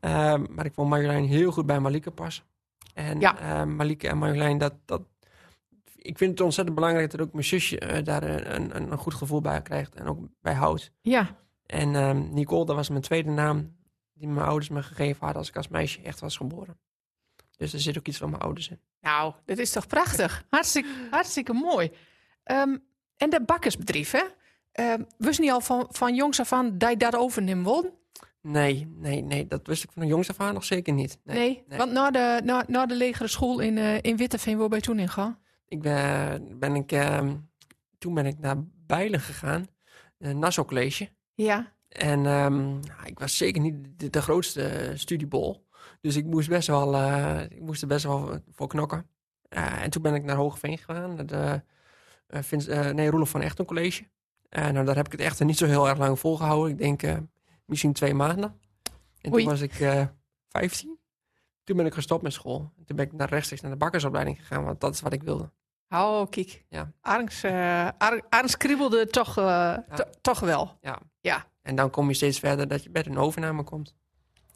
Ehm, 0.00 0.44
maar 0.50 0.64
ik 0.64 0.74
vond 0.74 0.88
Marjolein 0.88 1.24
heel 1.24 1.52
goed 1.52 1.66
bij 1.66 1.80
Malike 1.80 2.10
passen. 2.10 2.44
En 2.94 3.20
Ja. 3.20 3.64
Malike 3.64 4.08
en 4.08 4.18
Marjolein, 4.18 4.58
dat, 4.58 4.74
dat, 4.84 5.02
ik 6.02 6.18
vind 6.18 6.30
het 6.30 6.40
ontzettend 6.40 6.76
belangrijk 6.76 7.10
dat 7.10 7.20
ook 7.20 7.32
mijn 7.32 7.44
zusje 7.44 7.78
eh, 7.78 8.04
daar 8.04 8.22
een, 8.22 8.76
een, 8.76 8.92
een 8.92 8.98
goed 8.98 9.14
gevoel 9.14 9.40
bij 9.40 9.62
krijgt 9.62 9.94
en 9.94 10.06
ook 10.06 10.18
bij 10.40 10.54
houdt. 10.54 10.92
Ja. 11.00 11.36
En 11.66 11.94
ehm, 11.94 12.32
Nicole, 12.32 12.64
dat 12.64 12.76
was 12.76 12.88
mijn 12.88 13.02
tweede 13.02 13.30
naam 13.30 13.76
die 14.12 14.28
mijn 14.28 14.46
ouders 14.46 14.68
me 14.68 14.82
gegeven 14.82 15.18
hadden 15.18 15.36
als 15.36 15.48
ik 15.48 15.56
als 15.56 15.68
meisje 15.68 16.02
echt 16.02 16.20
was 16.20 16.36
geboren. 16.36 16.78
Dus 17.56 17.72
er 17.72 17.80
zit 17.80 17.98
ook 17.98 18.06
iets 18.06 18.18
van 18.18 18.30
mijn 18.30 18.42
ouders 18.42 18.68
in. 18.68 18.80
Nou, 19.00 19.34
dat 19.44 19.58
is 19.58 19.70
toch 19.70 19.86
prachtig. 19.86 20.44
Hartstikke, 20.50 20.88
hartstikke 21.10 21.52
mooi. 21.52 21.90
Ehm, 22.42 22.76
en 23.16 23.30
dat 23.30 23.46
bakkersbedrijf, 23.46 24.10
hè? 24.10 24.22
Ehm 24.72 25.02
wist 25.18 25.40
niet 25.40 25.50
al 25.50 25.60
van, 25.60 25.86
van 25.90 26.14
jongs 26.14 26.40
af 26.40 26.52
aan 26.52 26.78
dat 26.78 26.90
je 26.90 26.96
dat 26.96 27.16
overnemen 27.16 27.64
wilde? 27.64 27.92
Nee, 28.40 28.92
nee, 28.96 29.22
nee, 29.22 29.46
dat 29.46 29.66
wist 29.66 29.84
ik 29.84 29.90
van 29.92 30.02
de 30.02 30.08
jongs 30.08 30.30
af 30.30 30.40
aan 30.40 30.54
nog 30.54 30.64
zeker 30.64 30.92
niet. 30.92 31.18
Nee, 31.24 31.36
Nee, 31.36 31.64
nee. 31.68 31.78
want 31.78 31.92
na 31.92 32.10
de, 32.10 32.40
na, 32.44 32.64
na 32.66 32.86
de 32.86 32.94
legere 32.94 33.28
school 33.28 33.58
in, 33.60 33.78
eh 33.78 33.98
in 34.00 34.16
Witteveen, 34.16 34.58
waar 34.58 34.68
ben 34.68 34.78
je 34.78 34.84
toen 34.84 34.98
in 34.98 35.08
gegaan? 35.08 35.38
Ik 35.72 35.80
ben, 35.80 36.58
ben 36.58 36.74
ik, 36.74 36.92
ehm, 36.92 37.36
toen 37.98 38.14
ben 38.14 38.26
ik 38.26 38.38
naar 38.38 38.56
Bijlen 38.86 39.20
gegaan, 39.20 39.66
een 40.18 40.38
Nassau 40.38 40.66
College. 40.66 41.08
Ja. 41.34 41.72
En 41.88 42.26
ehm, 42.26 42.70
nou, 42.80 43.06
ik 43.06 43.18
was 43.18 43.36
zeker 43.36 43.60
niet 43.60 43.98
de, 43.98 44.10
de 44.10 44.22
grootste 44.22 44.92
studiebol. 44.94 45.66
Dus 46.00 46.16
ik 46.16 46.24
moest, 46.24 46.48
best 46.48 46.66
wel, 46.66 46.94
eh, 46.94 47.40
ik 47.48 47.60
moest 47.60 47.82
er 47.82 47.88
best 47.88 48.04
wel 48.04 48.38
voor 48.50 48.68
knokken. 48.68 49.06
Eh, 49.48 49.82
en 49.82 49.90
toen 49.90 50.02
ben 50.02 50.14
ik 50.14 50.24
naar 50.24 50.36
Hogeveen 50.36 50.78
gegaan, 50.78 51.14
naar 51.14 51.26
de 51.26 51.62
eh, 52.32 52.86
eh, 52.88 52.94
nee, 52.94 53.10
Roelof 53.10 53.30
van 53.30 53.40
Echten 53.40 53.64
College. 53.64 54.04
En 54.48 54.74
nou, 54.74 54.86
daar 54.86 54.96
heb 54.96 55.06
ik 55.06 55.12
het 55.12 55.20
echter 55.20 55.46
niet 55.46 55.58
zo 55.58 55.66
heel 55.66 55.88
erg 55.88 55.98
lang 55.98 56.18
volgehouden. 56.18 56.70
Ik 56.70 56.78
denk 56.78 57.02
eh, 57.02 57.16
misschien 57.64 57.92
twee 57.92 58.14
maanden. 58.14 58.60
En 59.20 59.32
Oei. 59.32 59.42
toen 59.42 59.52
was 59.52 59.60
ik 59.60 59.80
eh 59.80 60.06
15. 60.48 60.98
Toen 61.64 61.76
ben 61.76 61.86
ik 61.86 61.94
gestopt 61.94 62.22
met 62.22 62.32
school. 62.32 62.72
Toen 62.86 62.96
ben 62.96 63.06
ik 63.06 63.12
naar 63.12 63.28
rechtstreeks 63.28 63.62
naar 63.62 63.70
de 63.70 63.76
bakkersopleiding 63.76 64.38
gegaan, 64.38 64.64
want 64.64 64.80
dat 64.80 64.94
is 64.94 65.00
wat 65.00 65.12
ik 65.12 65.22
wilde. 65.22 65.52
Oh, 65.92 66.28
kijk. 66.30 66.64
Ja. 66.68 66.92
Arns, 67.00 67.42
eh 67.42 67.88
kriebelde 68.56 69.06
toch, 69.06 69.38
eh, 69.38 69.76
to- 69.94 70.10
toch 70.20 70.40
wel. 70.40 70.78
En 71.62 71.74
dan 71.76 71.90
kom 71.90 72.08
je 72.08 72.14
steeds 72.14 72.38
verder 72.38 72.68
dat 72.68 72.82
je 72.82 72.90
bij 72.90 73.06
een 73.06 73.18
overname 73.18 73.62
komt. 73.62 73.94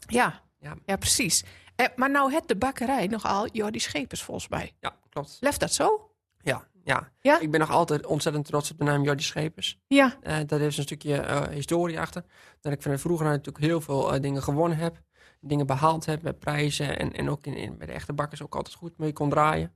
Ja, 0.07 0.41
Ja. 0.59 0.75
ja. 0.85 0.95
precies. 0.95 1.43
Eh, 1.75 1.85
maar 1.95 2.09
nou 2.11 2.33
het 2.33 2.47
de 2.47 2.55
bakkerij 2.55 3.07
nogal 3.07 3.47
Jordi 3.51 3.79
Schepers 3.79 4.23
volgens 4.23 4.47
mij. 4.47 4.73
Ja, 4.79 4.95
klopt. 5.09 5.37
Left 5.39 5.59
dat 5.59 5.73
zo? 5.73 6.11
Ja, 6.37 6.67
ja. 6.83 7.11
Ja? 7.19 7.39
Ik 7.39 7.51
ben 7.51 7.59
nog 7.59 7.71
altijd 7.71 8.05
ontzettend 8.05 8.45
trots 8.45 8.71
op 8.71 8.77
de 8.77 8.83
naam 8.83 9.03
Jordi 9.03 9.23
Schepers. 9.23 9.79
Ja. 9.87 10.17
Eh 10.21 10.37
daar 10.45 10.59
heeft 10.59 10.77
een 10.77 10.83
stukje 10.83 11.47
historie 11.51 11.99
achter. 11.99 12.23
Dat 12.61 12.73
ik 12.73 12.81
van 12.81 12.99
vroeger 12.99 13.25
natuurlijk 13.25 13.65
heel 13.65 13.81
veel 13.81 14.21
dingen 14.21 14.43
gewonnen 14.43 14.77
heb. 14.77 15.01
Dingen 15.41 15.65
behaald 15.67 16.05
heb 16.05 16.21
met 16.21 16.39
prijzen. 16.39 16.97
En, 16.99 17.13
en 17.13 17.29
ook 17.29 17.45
in, 17.45 17.55
in, 17.55 17.77
bij 17.77 17.87
de 17.87 17.93
echte 17.93 18.13
bakkers 18.13 18.41
ook 18.43 18.55
altijd 18.55 18.75
goed 18.75 18.97
mee 18.97 19.13
kon 19.13 19.29
draaien. 19.29 19.73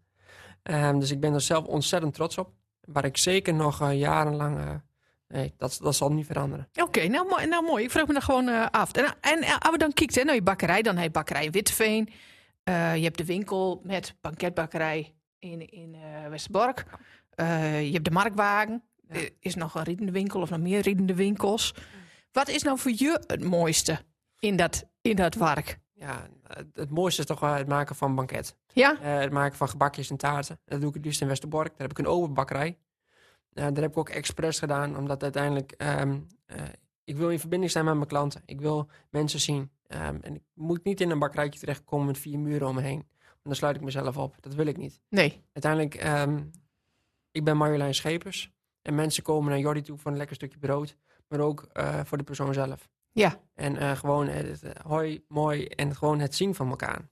Ehm, 0.63 0.99
dus 0.99 1.11
ik 1.11 1.19
ben 1.19 1.33
er 1.33 1.41
zelf 1.41 1.65
ontzettend 1.65 2.13
trots 2.13 2.37
op. 2.37 2.51
Waar 2.81 3.05
ik 3.05 3.17
zeker 3.17 3.53
nog 3.53 3.81
eh, 3.81 3.99
jarenlang... 3.99 4.57
eh, 4.57 4.75
nee, 5.27 5.53
dat, 5.57 5.79
dat 5.81 5.95
zal 5.95 6.11
niet 6.11 6.25
veranderen. 6.25 6.69
Oké, 6.81 7.07
nou, 7.07 7.27
mooi, 7.27 7.45
nou 7.47 7.63
mooi. 7.63 7.83
Ik 7.83 7.91
vraag 7.91 8.07
me 8.07 8.13
dan 8.13 8.21
gewoon 8.21 8.47
eh, 8.47 8.65
af. 8.71 8.91
En, 8.91 9.15
en 9.21 9.59
als 9.59 9.71
we 9.71 9.77
dan 9.77 9.93
kijken 9.93 10.25
naar 10.25 10.35
je 10.35 10.41
bakkerij, 10.41 10.81
dan 10.81 10.95
heb 10.95 11.03
je 11.03 11.11
bakkerij. 11.11 11.49
Eh, 12.63 12.95
je 12.95 13.03
hebt 13.03 13.17
de 13.17 13.25
winkel 13.25 13.81
met 13.83 14.15
banketbakkerij 14.21 15.13
in, 15.39 15.69
in 15.69 15.95
Westerbork. 16.29 16.85
Je 17.35 17.89
hebt 17.91 18.05
de 18.05 18.11
marktwagen. 18.11 18.83
Ja. 19.07 19.15
Er 19.15 19.29
is 19.39 19.55
nog 19.55 19.75
een 19.75 19.83
riedende 19.83 20.11
winkel 20.11 20.41
of 20.41 20.49
nog 20.49 20.59
meer 20.59 20.81
riedende 20.81 21.15
winkels. 21.15 21.73
Wat 22.31 22.49
is 22.49 22.63
nou 22.63 22.79
voor 22.79 22.91
je 22.95 23.21
het 23.27 23.43
mooiste 23.43 23.99
in 24.39 24.55
dat, 24.55 24.83
in 25.01 25.15
dat 25.15 25.35
werk? 25.35 25.79
Ja, 26.01 26.27
het, 26.73 26.89
mooiste 26.89 27.21
is 27.21 27.27
toch 27.27 27.39
wel 27.39 27.53
het 27.53 27.67
maken 27.67 27.95
van 27.95 28.15
banket. 28.15 28.55
Ja? 28.73 29.01
Eh, 29.01 29.19
het 29.19 29.31
maken 29.31 29.57
van 29.57 29.69
gebakjes 29.69 30.09
en 30.09 30.17
taarten. 30.17 30.59
Dat 30.65 30.79
doe 30.79 30.89
ik 30.89 30.95
het 30.95 31.05
liefst 31.05 31.21
in 31.21 31.27
Westerbork. 31.27 31.69
Daar 31.69 31.87
heb 31.87 31.91
ik 31.91 31.97
een 31.97 32.07
open 32.07 32.33
bakkerij. 32.33 32.77
Eh, 33.53 33.63
daar 33.63 33.81
heb 33.81 33.91
ik 33.91 33.97
ook 33.97 34.09
expres 34.09 34.59
gedaan, 34.59 34.97
omdat 34.97 35.23
uiteindelijk... 35.23 35.71
ehm, 35.71 36.19
eh, 36.45 36.57
ik 37.03 37.15
wil 37.15 37.29
in 37.29 37.39
verbinding 37.39 37.71
zijn 37.71 37.85
met 37.85 37.95
mijn 37.95 38.07
klanten. 38.07 38.41
Ik 38.45 38.61
wil 38.61 38.89
mensen 39.09 39.39
zien. 39.39 39.71
Ehm, 39.87 40.17
en 40.21 40.35
ik 40.35 40.41
moet 40.53 40.83
niet 40.83 41.01
in 41.01 41.09
een 41.09 41.19
bakkerijtje 41.19 41.59
terechtkomen 41.59 42.05
met 42.05 42.17
vier 42.17 42.39
muren 42.39 42.67
om 42.67 42.75
me 42.75 42.81
heen. 42.81 43.07
Want 43.19 43.43
dan 43.43 43.55
sluit 43.55 43.75
ik 43.75 43.81
mezelf 43.81 44.17
op. 44.17 44.35
Dat 44.39 44.53
wil 44.53 44.65
ik 44.65 44.77
niet. 44.77 45.01
Nee. 45.09 45.43
Uiteindelijk, 45.53 45.95
ehm, 45.95 46.43
ik 47.31 47.43
ben 47.43 47.57
Marjolein 47.57 47.95
Schepers. 47.95 48.51
En 48.81 48.95
mensen 48.95 49.23
komen 49.23 49.49
naar 49.49 49.59
Jordi 49.59 49.81
toe 49.81 49.97
voor 49.97 50.11
een 50.11 50.17
lekker 50.17 50.35
stukje 50.35 50.59
brood. 50.59 50.97
Maar 51.27 51.39
ook 51.39 51.63
eh, 51.73 51.99
voor 52.03 52.17
de 52.17 52.23
persoon 52.23 52.53
zelf. 52.53 52.89
Ja. 53.11 53.39
En 53.53 53.77
eh, 53.77 53.97
gewoon 53.97 54.27
het, 54.27 54.63
eh, 54.63 54.71
hoi, 54.85 55.25
mooi 55.27 55.65
en 55.65 55.95
gewoon 55.95 56.19
het 56.19 56.35
zien 56.35 56.55
van 56.55 56.69
elkaar. 56.69 57.09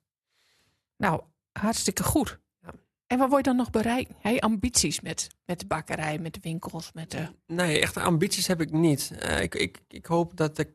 Nou, 0.97 1.21
hartstikke 1.51 2.03
goed. 2.03 2.39
Ja. 2.61 2.73
En 3.07 3.17
wat 3.17 3.27
wil 3.27 3.37
je 3.37 3.43
dan 3.43 3.55
nog 3.55 3.69
bereiken? 3.69 4.15
Heb 4.19 4.33
je 4.33 4.41
ambities 4.41 5.01
met, 5.01 5.27
met 5.45 5.59
de 5.59 5.67
bakkerij, 5.67 6.19
met 6.19 6.33
de 6.33 6.39
winkels, 6.41 6.91
met 6.93 7.11
de... 7.11 7.27
Nee, 7.45 7.79
echte 7.79 7.99
ambities 7.99 8.47
heb 8.47 8.61
ik 8.61 8.71
niet. 8.71 9.11
Eh, 9.19 9.41
ik, 9.41 9.55
ik, 9.55 9.79
ik 9.87 10.05
hoop 10.05 10.37
dat 10.37 10.57
ik, 10.57 10.69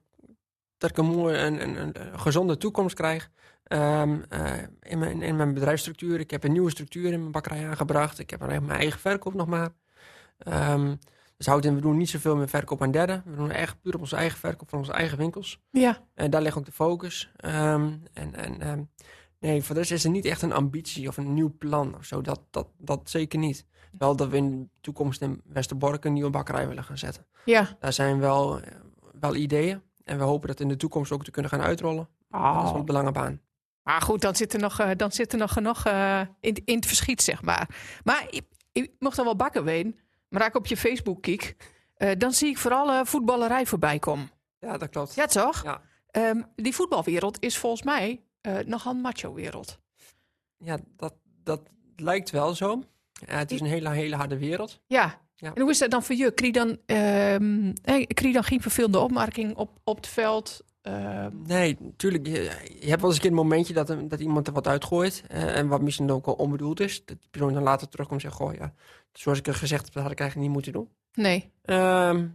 dat 0.78 0.90
ik 0.90 0.96
een 0.96 1.06
mooie, 1.06 1.38
een, 1.38 1.62
een, 1.62 2.00
een, 2.00 2.20
gezonde 2.20 2.56
toekomst 2.56 2.94
krijg. 2.94 3.30
Ehm, 3.64 4.20
eh, 4.28 4.62
in, 4.80 4.98
mijn, 4.98 5.22
in 5.22 5.36
mijn 5.36 5.54
bedrijfsstructuur. 5.54 6.20
Ik 6.20 6.30
heb 6.30 6.44
een 6.44 6.52
nieuwe 6.52 6.70
structuur 6.70 7.12
in 7.12 7.18
mijn 7.18 7.32
bakkerij 7.32 7.68
aangebracht. 7.68 8.18
Ik 8.18 8.30
heb 8.30 8.42
alleen 8.42 8.64
mijn 8.64 8.78
eigen 8.78 9.00
verkoop 9.00 9.34
nog 9.34 9.46
maar. 9.46 9.70
Ehm, 10.38 10.94
dus 11.36 11.46
houdt 11.46 11.64
in, 11.64 11.74
we 11.74 11.80
doen 11.80 11.96
niet 11.96 12.10
zoveel 12.10 12.36
meer 12.36 12.48
verkoop 12.48 12.82
aan 12.82 12.90
derden. 12.90 13.22
We 13.26 13.36
doen 13.36 13.50
echt 13.50 13.80
puur 13.80 13.94
op 13.94 14.00
onze 14.00 14.16
eigen 14.16 14.38
verkoop 14.38 14.68
van 14.68 14.78
onze 14.78 14.92
eigen 14.92 15.18
winkels. 15.18 15.60
Ja. 15.70 15.98
En 16.14 16.30
daar 16.30 16.42
ligt 16.42 16.56
ook 16.56 16.64
de 16.64 16.72
focus. 16.72 17.32
Ehm, 17.36 17.92
en 18.12 18.34
en 18.34 18.60
ehm, 18.60 18.82
nee, 19.40 19.62
voor 19.62 19.74
de 19.74 19.80
rest 19.80 19.92
is 19.92 20.04
er 20.04 20.10
niet 20.10 20.24
echt 20.24 20.42
een 20.42 20.52
ambitie 20.52 21.08
of 21.08 21.16
een 21.16 21.34
nieuw 21.34 21.54
plan 21.58 21.96
of 21.96 22.04
zo. 22.04 22.20
Dat, 22.20 22.40
dat, 22.50 22.68
dat 22.78 23.10
zeker 23.10 23.38
niet. 23.38 23.66
Wel 23.98 24.16
dat 24.16 24.28
we 24.28 24.36
in 24.36 24.60
de 24.60 24.68
toekomst 24.80 25.22
in 25.22 25.42
Westerbork 25.44 26.04
een 26.04 26.12
nieuwe 26.12 26.30
bakkerij 26.30 26.68
willen 26.68 26.84
gaan 26.84 26.98
zetten. 26.98 27.26
Ja. 27.44 27.76
Daar 27.78 27.92
zijn 27.92 28.18
wel, 28.18 28.60
wel 29.20 29.34
ideeën. 29.34 29.82
En 30.04 30.18
we 30.18 30.24
hopen 30.24 30.48
dat 30.48 30.60
in 30.60 30.68
de 30.68 30.76
toekomst 30.76 31.12
ook 31.12 31.24
te 31.24 31.30
kunnen 31.30 31.50
gaan 31.50 31.62
uitrollen. 31.62 32.08
Dat 32.28 32.64
is 32.64 32.72
wel 32.72 32.84
de 32.84 32.92
lange 32.92 33.12
baan. 33.12 33.40
Maar 33.82 34.00
goed, 34.00 34.20
dan 34.20 34.36
zit 34.36 34.52
er 34.52 34.60
nog, 34.60 34.78
eh, 34.78 34.90
dan 34.96 35.12
zit 35.12 35.32
er 35.32 35.38
nog 35.38 35.52
genoeg 35.52 35.84
eh, 35.84 36.20
in, 36.40 36.62
in 36.64 36.76
het 36.76 36.86
verschiet, 36.86 37.22
zeg 37.22 37.42
maar. 37.42 37.68
Maar 38.04 38.26
ik, 38.30 38.42
ik 38.72 38.90
mocht 38.98 39.16
dan 39.16 39.24
wel 39.24 39.36
bakken 39.36 39.64
weten. 39.64 39.98
Maar 40.34 40.42
als 40.42 40.52
ik 40.52 40.58
op 40.58 40.66
je 40.66 40.76
Facebook 40.76 41.22
kijk, 41.22 41.56
eh, 41.94 42.10
dan 42.18 42.32
zie 42.32 42.48
ik 42.48 42.58
vooral 42.58 42.92
eh, 42.92 43.04
voetballerij 43.04 43.66
voorbij 43.66 43.98
komen. 43.98 44.30
Ja, 44.58 44.78
dat 44.78 44.88
klopt. 44.88 45.14
Ja, 45.14 45.26
toch? 45.26 45.62
Ja. 45.62 45.80
Ehm, 46.10 46.42
die 46.56 46.74
voetbalwereld 46.74 47.36
is 47.40 47.58
volgens 47.58 47.82
mij 47.82 48.22
eh, 48.40 48.58
nogal 48.58 48.92
een 48.92 49.00
macho-wereld. 49.00 49.78
Ja, 50.58 50.78
dat, 50.96 51.14
dat 51.42 51.60
lijkt 51.96 52.30
wel 52.30 52.54
zo. 52.54 52.82
Het 53.26 53.50
is 53.50 53.60
een 53.60 53.66
hele, 53.66 53.90
hele 53.90 54.16
harde 54.16 54.38
wereld. 54.38 54.80
Ja. 54.86 55.22
Ja. 55.36 55.54
En 55.54 55.60
hoe 55.60 55.70
is 55.70 55.78
dat 55.78 55.90
dan 55.90 56.02
voor 56.02 56.14
je? 56.14 56.34
Krijg 56.34 56.54
je 56.54 56.60
dan, 56.60 56.78
krijg 58.06 58.26
je 58.26 58.32
dan 58.32 58.44
geen 58.44 58.60
vervelende 58.60 58.98
opmerking 58.98 59.56
op, 59.56 59.80
op 59.84 59.96
het 59.96 60.06
veld? 60.06 60.64
Ehm, 60.84 61.30
Nee, 61.46 61.76
natuurlijk. 61.80 62.26
Je, 62.26 62.32
je 62.80 62.88
hebt 62.88 63.00
wel 63.00 63.04
eens 63.10 63.14
een 63.14 63.20
keer 63.20 63.30
een 63.30 63.36
momentje 63.36 63.74
dat, 63.74 63.94
dat 64.08 64.20
iemand 64.20 64.46
er 64.46 64.52
wat 64.52 64.66
uitgooit. 64.66 65.24
eh, 65.28 65.56
en 65.56 65.68
wat 65.68 65.80
misschien 65.82 66.10
ook 66.10 66.26
wel 66.26 66.34
onbedoeld 66.34 66.80
is. 66.80 67.04
Dat 67.04 67.16
die 67.20 67.28
persoon 67.30 67.52
dan 67.52 67.62
later 67.62 67.88
terugkomt 67.88 68.22
en 68.22 68.30
zegt: 68.30 68.40
Goh, 68.42 68.54
ja, 68.54 68.72
zoals 69.12 69.38
ik 69.38 69.46
er 69.46 69.54
gezegd 69.54 69.84
heb, 69.84 69.92
dat 69.94 70.02
had 70.02 70.12
ik 70.12 70.20
eigenlijk 70.20 70.48
niet 70.50 70.56
moeten 70.64 70.72
doen. 70.80 70.88
nee. 71.14 71.50
Ehm, 71.62 72.26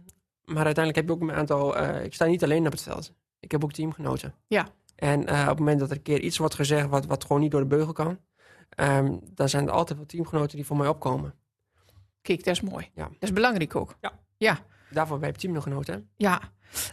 maar 0.44 0.64
uiteindelijk 0.64 0.96
heb 0.96 1.06
je 1.06 1.12
ook 1.12 1.20
een 1.20 1.32
aantal. 1.32 1.76
eh, 1.76 2.04
ik 2.04 2.14
sta 2.14 2.24
niet 2.24 2.44
alleen 2.44 2.66
op 2.66 2.72
het 2.72 2.82
veld. 2.82 3.12
Ik 3.40 3.50
heb 3.50 3.64
ook 3.64 3.72
teamgenoten. 3.72 4.34
Ja. 4.46 4.68
En 4.96 5.26
eh, 5.26 5.40
op 5.42 5.48
het 5.48 5.58
moment 5.58 5.80
dat 5.80 5.90
er 5.90 5.96
een 5.96 6.02
keer 6.02 6.20
iets 6.20 6.38
wordt 6.38 6.54
gezegd 6.54 6.88
wat, 6.88 7.06
wat 7.06 7.24
gewoon 7.24 7.40
niet 7.42 7.50
door 7.50 7.60
de 7.60 7.66
beugel 7.66 7.92
kan, 7.92 8.18
ehm, 8.70 9.16
dan 9.34 9.48
zijn 9.48 9.66
er 9.66 9.72
altijd 9.72 9.98
wel 9.98 10.06
teamgenoten 10.06 10.56
die 10.56 10.66
voor 10.66 10.76
mij 10.76 10.88
opkomen. 10.88 11.34
Kijk, 12.22 12.44
dat 12.44 12.54
is 12.54 12.60
mooi. 12.60 12.90
Ja. 12.94 13.04
Dat 13.04 13.16
is 13.20 13.32
belangrijk 13.32 13.76
ook. 13.76 13.96
Ja. 14.00 14.12
Ja. 14.36 14.58
Daarvoor 14.90 15.18
ben 15.18 15.28
je 15.28 15.34
teamgenoten. 15.34 15.94
hè? 15.94 16.00
ja. 16.16 16.40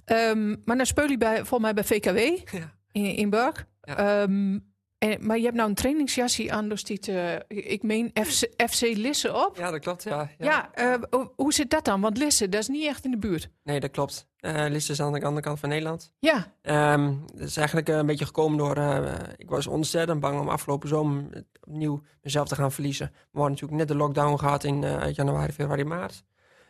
Ehm, 0.05 0.55
maar 0.65 0.77
dan 0.77 0.85
speel 0.85 1.09
je 1.09 1.17
bij, 1.17 1.35
volgens 1.35 1.59
mij 1.61 1.73
bij 1.73 1.83
VKW 1.83 2.17
Ja. 2.57 2.73
in, 2.91 3.05
in 3.15 3.29
Burg. 3.29 3.65
Ja. 3.81 3.95
Ehm, 4.21 4.59
en, 4.97 5.25
maar 5.25 5.37
je 5.37 5.43
hebt 5.43 5.55
nou 5.55 5.69
een 5.69 5.75
trainingsjasje 5.75 6.51
aan, 6.51 6.69
dus 6.69 6.83
die, 6.83 6.99
te- 6.99 7.45
ik 7.47 7.83
meen 7.83 8.11
FC, 8.13 8.49
FC 8.69 8.81
Lisse 8.81 9.33
op. 9.45 9.57
Ja, 9.57 9.71
dat 9.71 9.79
klopt. 9.79 10.03
Ja, 10.03 10.29
Ja, 10.37 10.69
eh, 10.73 10.93
hoe- 11.09 11.31
hoe 11.35 11.53
zit 11.53 11.69
dat 11.69 11.85
dan? 11.85 12.01
Want 12.01 12.17
Lisse, 12.17 12.49
dat 12.49 12.61
is 12.61 12.67
niet 12.67 12.85
echt 12.85 13.05
in 13.05 13.11
de 13.11 13.17
buurt. 13.17 13.49
Nee, 13.63 13.79
dat 13.79 13.91
klopt. 13.91 14.27
Eh 14.37 14.65
Lisse 14.69 14.91
is 14.91 15.01
aan 15.01 15.13
de 15.13 15.23
andere 15.23 15.41
kant 15.41 15.59
van 15.59 15.69
Nederland. 15.69 16.11
Ja, 16.19 16.53
Ehm 16.61 17.13
dat 17.35 17.47
is 17.47 17.57
eigenlijk 17.57 17.89
eh, 17.89 17.95
een 17.95 18.05
beetje 18.05 18.25
gekomen 18.25 18.57
door... 18.57 18.75
eh, 18.77 19.13
ik 19.37 19.49
was 19.49 19.67
ontzettend 19.67 20.19
bang 20.19 20.39
om 20.39 20.49
afgelopen 20.49 20.89
zomer 20.89 21.23
het 21.31 21.45
opnieuw 21.67 22.01
mezelf 22.21 22.47
te 22.47 22.55
gaan 22.55 22.71
verliezen. 22.71 23.05
We 23.13 23.39
hadden 23.39 23.51
natuurlijk 23.51 23.77
net 23.79 23.87
de 23.87 23.95
lockdown 23.95 24.37
gehad 24.37 24.63
in 24.63 24.83
eh, 24.83 25.13
januari, 25.13 25.51
februari, 25.51 25.83
maart. 25.83 26.23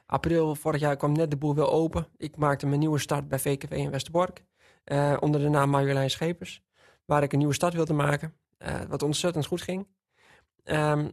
April 0.08 0.56
vorig 0.56 0.82
jaar 0.82 0.96
kwam 0.96 1.12
net 1.12 1.32
de 1.32 1.38
boel 1.38 1.56
weer 1.56 1.70
open. 1.70 2.08
Ik 2.18 2.36
maakte 2.38 2.66
mijn 2.68 2.80
nieuwe 2.80 3.00
start 3.00 3.28
bij 3.28 3.40
VKW 3.40 3.74
in 3.74 3.92
Westerbork. 3.92 4.46
eh, 4.84 5.18
onder 5.20 5.42
de 5.42 5.50
naam 5.50 5.70
Marjolein 5.70 6.10
Schepers. 6.10 6.62
Waar 7.06 7.24
ik 7.24 7.32
een 7.32 7.38
nieuwe 7.38 7.54
start 7.54 7.74
wilde 7.74 7.94
maken. 7.94 8.34
eh, 8.58 8.82
wat 8.88 9.04
ontzettend 9.04 9.46
goed 9.46 9.62
ging. 9.62 9.88
Ehm, 10.64 11.10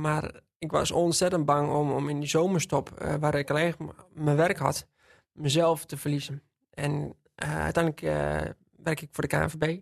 maar 0.00 0.40
ik 0.58 0.70
was 0.70 0.90
ontzettend 0.90 1.44
bang 1.44 1.70
om, 1.72 1.92
om 1.92 2.08
in 2.08 2.20
die 2.20 2.28
zomerstop, 2.28 2.90
eh, 2.90 3.14
waar 3.14 3.34
ik 3.34 3.50
alleen 3.50 3.74
mijn 4.12 4.36
werk 4.36 4.58
had, 4.58 4.88
mezelf 5.32 5.84
te 5.84 5.96
verliezen. 5.96 6.42
En 6.70 7.14
uiteindelijk 7.34 8.00
werk 8.82 9.00
ik 9.00 9.08
voor 9.12 9.28
de 9.28 9.36
KNVB. 9.36 9.80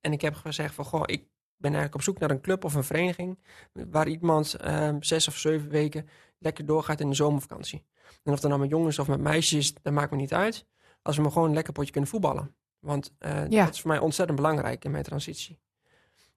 En 0.00 0.12
ik 0.12 0.20
heb 0.20 0.34
gezegd 0.34 0.74
van, 0.74 0.84
goh, 0.84 1.02
ik 1.06 1.26
ben 1.56 1.70
eigenlijk 1.72 1.94
op 1.94 2.02
zoek 2.02 2.18
naar 2.18 2.30
een 2.30 2.40
club 2.40 2.64
of 2.64 2.74
een 2.74 2.84
vereniging... 2.84 3.38
waar 3.72 4.08
iemand 4.08 4.54
ehm, 4.54 5.02
zes 5.02 5.28
of 5.28 5.36
zeven 5.36 5.68
weken 5.68 6.08
lekker 6.44 6.66
doorgaat 6.66 7.00
in 7.00 7.08
de 7.08 7.14
zomervakantie. 7.14 7.84
En 8.22 8.32
of 8.32 8.40
dat 8.40 8.48
nou 8.50 8.62
met 8.62 8.70
jongens 8.70 8.98
of 8.98 9.08
met 9.08 9.20
meisjes 9.20 9.58
is, 9.58 9.74
dat 9.82 9.92
maakt 9.92 10.10
me 10.10 10.16
niet 10.16 10.32
uit. 10.34 10.66
Als 11.02 11.16
we 11.16 11.22
maar 11.22 11.32
gewoon 11.32 11.48
een 11.48 11.54
lekker 11.54 11.72
potje 11.72 11.90
kunnen 11.92 12.10
voetballen. 12.10 12.54
Want 12.78 13.12
eh, 13.18 13.48
Ja. 13.48 13.64
dat 13.64 13.74
is 13.74 13.80
voor 13.80 13.90
mij 13.90 13.98
ontzettend 13.98 14.38
belangrijk 14.38 14.84
in 14.84 14.90
mijn 14.90 15.04
transitie. 15.04 15.58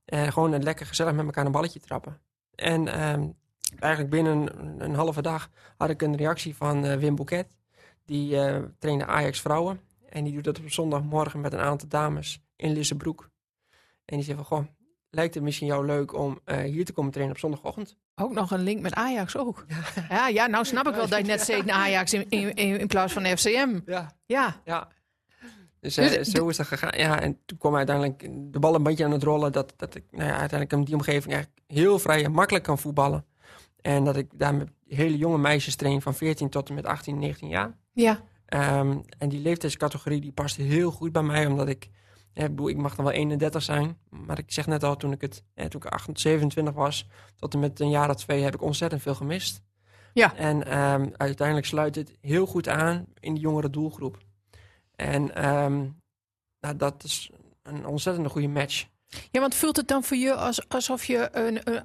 En 0.05 0.31
gewoon 0.31 0.51
een 0.53 0.63
lekker 0.63 0.85
gezellig 0.85 1.13
met 1.13 1.25
elkaar 1.25 1.45
een 1.45 1.51
balletje 1.51 1.79
trappen. 1.79 2.21
En 2.55 2.87
ehm, 2.87 3.27
eigenlijk 3.79 4.11
binnen 4.11 4.59
een, 4.59 4.83
een 4.83 4.95
halve 4.95 5.21
dag 5.21 5.49
had 5.77 5.89
ik 5.89 6.01
een 6.01 6.15
reactie 6.15 6.55
van 6.55 6.85
eh, 6.85 6.97
Wim 6.97 7.15
Bouquet. 7.15 7.47
Die 8.05 8.37
trainde 8.79 9.05
Ajax 9.05 9.41
vrouwen. 9.41 9.79
En 10.09 10.23
die 10.23 10.33
doet 10.33 10.43
dat 10.43 10.59
op 10.59 10.69
zondagmorgen 10.69 11.41
met 11.41 11.53
een 11.53 11.59
aantal 11.59 11.87
dames 11.87 12.41
in 12.55 12.71
Lissebroek. 12.71 13.29
En 14.05 14.15
die 14.15 14.23
zei 14.23 14.35
van, 14.35 14.45
goh, 14.45 14.65
lijkt 15.09 15.33
het 15.33 15.43
misschien 15.43 15.67
jou 15.67 15.85
leuk 15.85 16.13
om 16.13 16.39
eh, 16.45 16.57
hier 16.59 16.85
te 16.85 16.93
komen 16.93 17.11
trainen 17.11 17.35
op 17.35 17.41
zondagochtend? 17.41 17.97
ook 18.19 18.33
nog 18.33 18.51
een 18.51 18.63
link 18.63 18.81
met 18.81 18.93
Ajax 18.93 19.37
ook. 19.37 19.65
Ja, 20.09 20.27
ja, 20.39 20.47
nou 20.47 20.65
snap 20.65 20.87
ik 20.87 20.95
wel 20.95 21.07
dat 21.07 21.19
je 21.19 21.25
net 21.25 21.41
zei 21.41 21.63
naar 21.63 21.75
Ajax 21.75 22.13
in, 22.13 22.25
in, 22.29 22.53
in, 22.53 22.79
in 22.79 22.87
plaats 22.87 23.13
van 23.13 23.25
FCM. 23.25 23.79
Ja. 23.85 24.15
Ja, 24.25 24.61
Ja. 24.65 24.87
Dus, 25.79 25.95
Dus- 25.95 26.27
zo 26.27 26.47
is 26.47 26.57
dat 26.57 26.67
gegaan. 26.67 26.99
Ja, 26.99 27.21
en 27.21 27.39
toen 27.45 27.57
kwam 27.57 27.75
uiteindelijk 27.75 28.27
de 28.53 28.59
bal 28.59 28.75
een 28.75 28.83
beetje 28.83 29.05
aan 29.05 29.11
het 29.11 29.23
rollen. 29.23 29.51
Dat, 29.51 29.73
dat 29.77 29.95
ik 29.95 30.03
nou 30.11 30.23
ja, 30.23 30.29
uiteindelijk 30.37 30.71
in 30.71 30.83
die 30.83 30.93
omgeving 30.93 31.33
eigenlijk 31.33 31.61
heel 31.67 31.99
vrij 31.99 32.23
en 32.23 32.31
makkelijk 32.31 32.63
kan 32.63 32.77
voetballen. 32.77 33.25
En 33.81 34.03
dat 34.03 34.15
ik 34.15 34.27
daar 34.35 34.55
met 34.55 34.69
hele 34.87 35.17
jonge 35.17 35.37
meisjes 35.37 35.75
train 35.75 36.01
van 36.01 36.13
14 36.15 36.49
tot 36.49 36.69
en 36.69 36.75
met 36.75 36.85
18, 36.85 37.19
19 37.19 37.47
jaar. 37.49 37.77
ja, 37.93 38.19
Ehm, 38.45 38.97
en 39.17 39.29
die 39.29 39.39
leeftijdscategorie 39.41 40.21
die 40.21 40.31
past 40.31 40.55
heel 40.55 40.91
goed 40.91 41.11
bij 41.11 41.23
mij, 41.23 41.45
omdat 41.45 41.67
ik, 41.67 41.89
ja, 42.37 42.43
ik, 42.43 42.49
bedoel, 42.49 42.69
ik 42.69 42.77
mag 42.77 42.95
dan 42.95 43.05
wel 43.05 43.13
31 43.13 43.63
zijn, 43.63 43.97
maar 44.09 44.37
ik 44.37 44.51
zeg 44.51 44.67
net 44.67 44.83
al, 44.83 44.97
toen 44.97 45.11
ik, 45.11 45.21
het, 45.21 45.43
ja, 45.53 45.67
toen 45.67 45.81
ik 45.81 45.87
28, 45.87 46.21
27 46.21 46.73
was, 46.73 47.07
tot 47.35 47.53
en 47.53 47.59
met 47.59 47.79
een 47.79 47.89
jaar 47.89 48.09
of 48.09 48.15
twee, 48.15 48.43
heb 48.43 48.53
ik 48.53 48.61
ontzettend 48.61 49.01
veel 49.01 49.15
gemist. 49.15 49.61
Ja. 50.13 50.35
En 50.35 50.65
ehm, 50.65 51.09
uiteindelijk 51.17 51.67
sluit 51.67 51.95
het 51.95 52.17
heel 52.21 52.45
goed 52.45 52.67
aan 52.67 53.05
in 53.19 53.33
die 53.33 53.43
jongere 53.43 53.69
doelgroep. 53.69 54.17
En 54.95 55.35
ehm, 55.35 55.85
nou, 56.59 56.75
dat 56.77 57.03
is 57.03 57.31
een 57.61 57.85
ontzettend 57.85 58.27
goede 58.27 58.47
match. 58.47 58.85
ja, 59.31 59.39
want 59.39 59.55
voelt 59.55 59.77
het 59.77 59.87
dan 59.87 60.03
voor 60.03 60.17
je 60.17 60.33
als, 60.33 60.69
alsof 60.69 61.05
je 61.05 61.29
een, 61.31 61.59
een, 61.63 61.83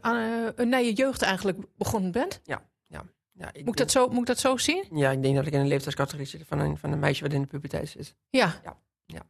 een, 0.56 0.68
naar 0.68 0.82
je 0.82 0.92
jeugd 0.92 1.22
eigenlijk 1.22 1.58
begonnen 1.76 2.12
bent? 2.12 2.40
Ja, 2.44 3.52
ik 3.52 3.64
Moet 3.64 3.74
ik 3.74 3.76
dat 3.76 3.90
zo, 3.90 4.08
moet 4.08 4.20
ik 4.20 4.26
dat 4.26 4.38
zo 4.38 4.56
zien? 4.56 4.86
Ja, 4.90 5.10
ik 5.10 5.22
denk 5.22 5.36
dat 5.36 5.46
ik 5.46 5.52
in 5.52 5.60
een 5.60 5.66
leeftijdscategorie 5.66 6.26
zit 6.26 6.42
van 6.46 6.58
een, 6.58 6.78
van 6.78 6.92
een 6.92 6.98
meisje 6.98 7.22
wat 7.22 7.32
in 7.32 7.40
de 7.40 7.46
puberteit 7.46 7.88
zit. 7.88 8.14
Ja. 8.30 8.60
Ja, 8.64 8.76
ja. 9.06 9.22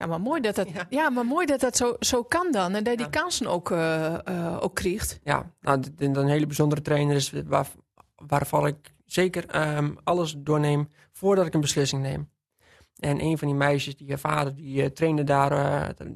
Ja, 0.00 0.06
maar 0.06 0.20
mooi 0.20 0.40
dat 0.40 0.54
dat, 0.54 0.68
Ja. 0.70 0.86
ja. 0.90 1.10
maar 1.10 1.24
mooi 1.26 1.46
dat, 1.46 1.60
dat 1.60 1.76
zo, 1.76 1.96
zo 1.98 2.22
kan 2.22 2.52
dan. 2.52 2.74
En 2.74 2.84
dat 2.84 2.92
je 2.92 2.96
die 2.96 3.14
Ja. 3.14 3.20
kansen 3.20 3.46
ook, 3.46 3.70
eh, 3.70 4.26
eh, 4.26 4.56
ook 4.62 4.74
krijgt. 4.74 5.20
Ja, 5.24 5.52
nou, 5.60 5.80
dit 5.80 6.16
een 6.16 6.28
hele 6.28 6.46
bijzondere 6.46 6.82
trainer 6.82 7.16
is 7.16 7.32
waar, 7.46 7.66
waarvan 8.16 8.66
ik 8.66 8.94
zeker 9.06 9.46
ehm, 9.46 9.90
alles 10.04 10.34
doorneem 10.38 10.88
voordat 11.12 11.46
ik 11.46 11.54
een 11.54 11.60
beslissing 11.60 12.02
neem. 12.02 12.30
En 12.96 13.20
een 13.22 13.38
van 13.38 13.48
die 13.48 13.56
meisjes, 13.56 13.96
die 13.96 14.12
eh, 14.12 14.18
vader, 14.18 14.54
die 14.54 14.82
eh, 14.82 14.88
trainde 14.88 15.24
daar, 15.24 15.50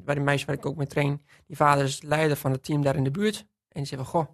bij 0.03 0.15
de 0.15 0.21
meisje 0.21 0.45
waar 0.45 0.55
ik 0.55 0.65
ook 0.65 0.75
mee 0.75 0.87
train, 0.87 1.21
die 1.47 1.55
vader 1.55 1.83
is 1.83 2.01
leider 2.01 2.37
van 2.37 2.51
het 2.51 2.63
team 2.63 2.81
daar 2.83 2.95
in 2.95 3.03
de 3.03 3.11
buurt. 3.11 3.37
En 3.37 3.45
die 3.81 3.85
zei 3.85 4.01
van, 4.01 4.09
goh, 4.09 4.27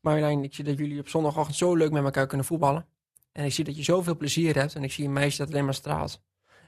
Marjolein, 0.00 0.44
ik 0.44 0.54
zie 0.54 0.64
dat 0.64 0.78
jullie 0.78 1.00
op 1.00 1.08
zondagochtend 1.08 1.56
zo 1.56 1.74
leuk 1.74 1.90
met 1.90 2.04
elkaar 2.04 2.26
kunnen 2.26 2.46
voetballen. 2.46 2.86
En 3.32 3.44
ik 3.44 3.52
zie 3.52 3.64
dat 3.64 3.76
je 3.76 3.82
zoveel 3.82 4.16
plezier 4.16 4.54
hebt 4.56 4.74
en 4.74 4.82
ik 4.84 4.92
zie 4.92 5.04
een 5.06 5.12
meisje 5.12 5.38
dat 5.38 5.48
alleen 5.48 5.64
maar 5.64 5.74
straalt. 5.74 6.20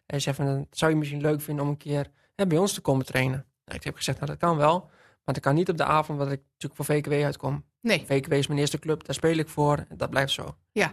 En 0.07 0.21
zei 0.21 0.35
van, 0.35 0.45
"Dan 0.47 0.67
zou 0.71 0.91
je 0.91 0.97
misschien 0.97 1.21
leuk 1.21 1.41
vinden 1.41 1.65
om 1.65 1.71
een 1.71 1.77
keer 1.77 2.11
hè, 2.37 2.47
bij 2.47 2.59
ons 2.59 2.73
te 2.73 2.81
komen 2.81 3.07
trainen? 3.07 3.47
Nou, 3.65 3.79
ik 3.79 3.85
heb 3.85 3.97
gezegd, 3.97 4.19
nou 4.19 4.31
dat 4.31 4.41
kan 4.41 4.57
wel, 4.57 4.81
maar 5.25 5.35
dat 5.35 5.41
kan 5.41 5.55
niet 5.55 5.69
op 5.69 5.77
de 5.77 5.85
avond 5.85 6.19
dat 6.19 6.33
ik 6.33 6.43
natuurlijk 6.53 6.75
voor 6.75 6.97
VKW 6.97 7.13
uitkom. 7.13 7.65
Nee. 7.81 8.05
VKW 8.07 8.33
is 8.33 8.47
mijn 8.47 8.61
eerste 8.61 8.79
club, 8.79 9.05
daar 9.05 9.15
speel 9.15 9.37
ik 9.37 9.49
voor. 9.49 9.85
En 9.89 9.97
dat 9.97 10.11
blijft 10.11 10.33
zo. 10.33 10.57
Ja. 10.73 10.93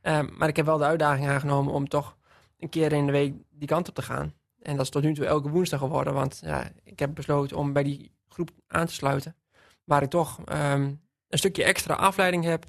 Ehm, 0.00 0.28
maar 0.36 0.48
ik 0.48 0.56
heb 0.56 0.66
wel 0.66 0.78
de 0.78 0.84
uitdaging 0.84 1.28
aangenomen 1.28 1.72
om 1.72 1.88
toch 1.88 2.16
een 2.58 2.68
keer 2.68 2.92
in 2.92 3.06
de 3.06 3.12
week 3.12 3.34
die 3.50 3.68
kant 3.68 3.88
op 3.88 3.94
te 3.94 4.02
gaan. 4.02 4.34
En 4.58 4.76
dat 4.76 4.84
is 4.84 4.90
tot 4.90 5.02
nu 5.02 5.14
toe 5.14 5.26
elke 5.26 5.48
woensdag 5.48 5.78
geworden. 5.78 6.14
Want 6.14 6.40
ja, 6.44 6.70
ik 6.84 6.98
heb 6.98 7.14
besloten 7.14 7.56
om 7.56 7.72
bij 7.72 7.82
die 7.82 8.12
groep 8.28 8.50
aan 8.66 8.86
te 8.86 8.92
sluiten. 8.92 9.36
Waar 9.84 10.02
ik 10.02 10.10
toch 10.10 10.40
ehm, 10.44 10.82
een 11.28 11.38
stukje 11.38 11.64
extra 11.64 11.94
afleiding 11.94 12.44
heb. 12.44 12.64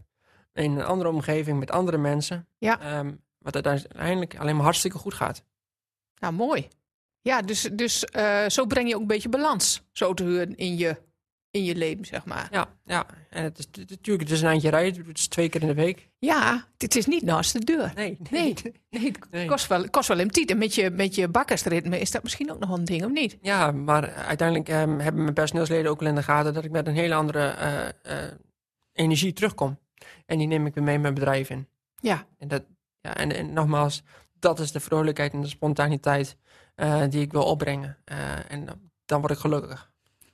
In 0.53 0.71
een 0.71 0.85
andere 0.85 1.09
omgeving 1.09 1.59
met 1.59 1.71
andere 1.71 1.97
mensen. 1.97 2.47
Ja. 2.57 2.79
Ehm, 2.79 3.13
wat 3.37 3.65
uiteindelijk 3.65 4.37
alleen 4.37 4.55
maar 4.55 4.63
hartstikke 4.63 4.97
goed 4.97 5.13
gaat. 5.13 5.43
Nou, 6.19 6.33
mooi. 6.33 6.67
Ja, 7.21 7.41
dus, 7.41 7.61
dus 7.73 8.05
eh, 8.05 8.49
zo 8.49 8.65
breng 8.65 8.87
je 8.89 8.95
ook 8.95 9.01
een 9.01 9.07
beetje 9.07 9.29
balans 9.29 9.81
zo 9.91 10.13
te 10.13 10.23
huren 10.23 10.55
in 10.55 10.77
je, 10.77 10.97
in 11.51 11.63
je 11.63 11.75
leven, 11.75 12.05
zeg 12.05 12.25
maar. 12.25 12.47
Ja, 12.51 12.67
ja. 12.85 13.05
En 13.29 13.43
het 13.43 13.57
is 13.59 13.65
het- 13.71 13.89
natuurlijk, 13.89 14.27
het 14.29 14.37
is 14.37 14.41
een 14.41 14.47
eindje 14.49 14.69
rijden. 14.69 15.05
Het 15.07 15.17
is 15.17 15.27
twee 15.27 15.49
keer 15.49 15.61
in 15.61 15.67
de 15.67 15.73
week. 15.73 16.09
Ja, 16.19 16.67
dit 16.77 16.95
is 16.95 17.05
niet 17.05 17.23
naast 17.23 17.53
de 17.53 17.59
deur. 17.59 17.91
Nee. 17.95 18.17
Nee, 18.29 18.55
nee 18.89 19.11
het 19.31 19.45
kost 19.47 19.67
wel, 19.67 19.89
kost 19.89 20.07
wel 20.07 20.19
een 20.19 20.29
tijd. 20.31 20.49
En 20.51 20.57
met 20.57 20.75
je, 20.75 20.89
met 20.89 21.15
je 21.15 21.27
bakkersritme 21.27 21.99
is 21.99 22.11
dat 22.11 22.23
misschien 22.23 22.51
ook 22.51 22.59
nog 22.59 22.77
een 22.77 22.85
ding, 22.85 23.03
of 23.05 23.11
niet? 23.11 23.37
Ja, 23.41 23.71
maar 23.71 24.13
uiteindelijk 24.13 24.69
ehm, 24.69 24.99
hebben 24.99 25.21
mijn 25.21 25.33
personeelsleden 25.33 25.91
ook 25.91 25.99
wel 25.99 26.09
in 26.09 26.15
de 26.15 26.23
gaten 26.23 26.53
dat 26.53 26.63
ik 26.63 26.71
met 26.71 26.87
een 26.87 26.95
hele 26.95 27.13
andere 27.15 27.47
eh, 27.49 27.87
eh, 27.87 28.31
energie 28.93 29.33
terugkom. 29.33 29.79
En 30.25 30.37
die 30.37 30.47
neem 30.47 30.65
ik 30.65 30.73
weer 30.73 30.83
mee 30.83 30.99
mijn 30.99 31.13
bedrijf 31.13 31.49
in. 31.49 31.67
Ja, 31.95 32.25
En, 32.37 32.47
dat, 32.47 32.63
ja, 33.01 33.15
en, 33.15 33.35
en 33.35 33.53
nogmaals, 33.53 34.03
dat 34.39 34.59
is 34.59 34.71
de 34.71 34.79
vrolijkheid 34.79 35.33
en 35.33 35.41
de 35.41 35.47
spontaniteit 35.47 36.37
eh, 36.81 37.01
die 37.09 37.21
ik 37.21 37.31
wil 37.31 37.43
opbrengen. 37.43 37.97
Eh, 38.03 38.51
en 38.51 38.65
dan- 39.05 39.19
word 39.19 39.31
ik 39.31 39.37
gelukkig. 39.37 39.91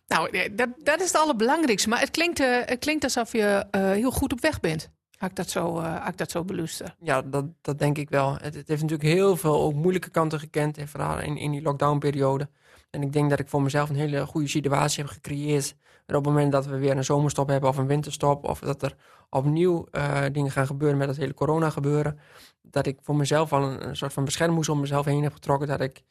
nou, 0.08 0.30
eh, 0.30 0.50
dat, 0.56 0.70
dat 0.78 1.02
is 1.02 1.08
het 1.08 1.22
allerbelangrijkste. 1.22 1.90
Maar 1.90 2.00
het 2.00 2.12
klinkt, 2.12 2.38
het 2.38 2.80
klinkt 2.80 3.04
alsof 3.04 3.32
je 3.32 3.66
heel 3.72 4.12
goed 4.12 4.34
op 4.34 4.42
weg 4.42 4.60
bent. 4.60 4.90
Als 5.20 5.30
ik 5.30 5.36
dat 5.36 5.50
zo, 5.50 5.80
uh, 5.80 6.06
ik 6.08 6.18
dat 6.18 6.32
zo 6.32 6.44
beluister. 6.44 6.96
Ja, 7.00 7.22
dat, 7.22 7.46
dat 7.62 7.80
denk 7.80 7.98
ik 7.98 8.10
wel. 8.10 8.34
Het, 8.34 8.56
het 8.56 8.68
heeft 8.68 8.82
natuurlijk 8.82 9.10
heel 9.10 9.38
veel 9.38 9.62
ook 9.62 9.74
moeilijke 9.74 10.10
kanten 10.10 10.40
gekend, 10.40 10.78
en 10.78 10.88
vooral 10.88 11.20
in, 11.20 11.38
in 11.38 11.52
die 11.52 11.62
lockdownperiode. 11.62 12.50
En 12.90 13.02
ik 13.02 13.14
denk 13.14 13.30
dat 13.30 13.40
ik 13.40 13.50
voor 13.50 13.62
mezelf 13.62 13.90
een 13.90 13.96
hele 13.96 14.26
goede 14.26 14.48
situatie 14.48 15.04
heb 15.04 15.12
gecreëerd. 15.12 15.76
En 16.06 16.16
op 16.16 16.26
het 16.26 16.34
moment 16.34 16.52
dat 16.52 16.66
we 16.66 16.78
weer 16.78 16.98
een 16.98 17.04
zomerstop 17.04 17.48
hebben 17.48 17.70
of 17.70 17.78
een 17.78 17.88
winterstop, 17.88 18.44
of 18.44 18.60
dat 18.60 18.82
er 18.82 18.96
opnieuw 19.30 19.88
uh, 19.92 20.24
dingen 20.32 20.52
gaan 20.52 20.66
gebeuren 20.66 20.98
met 20.98 21.08
het 21.08 21.18
hele 21.18 21.34
corona 21.34 21.70
gebeuren, 21.70 22.20
dat 22.62 22.86
ik 22.86 23.00
voor 23.02 23.16
mezelf 23.16 23.54
al 23.54 23.64
een, 23.64 23.88
een 23.88 23.96
soort 23.96 24.14
van 24.14 24.26
beschermhoes 24.26 24.70
om 24.70 24.80
mezelf 24.80 25.06
heen 25.06 25.24
heb 25.24 25.34
getrokken. 25.34 25.68
Dat 25.68 25.82
ik 25.82 26.04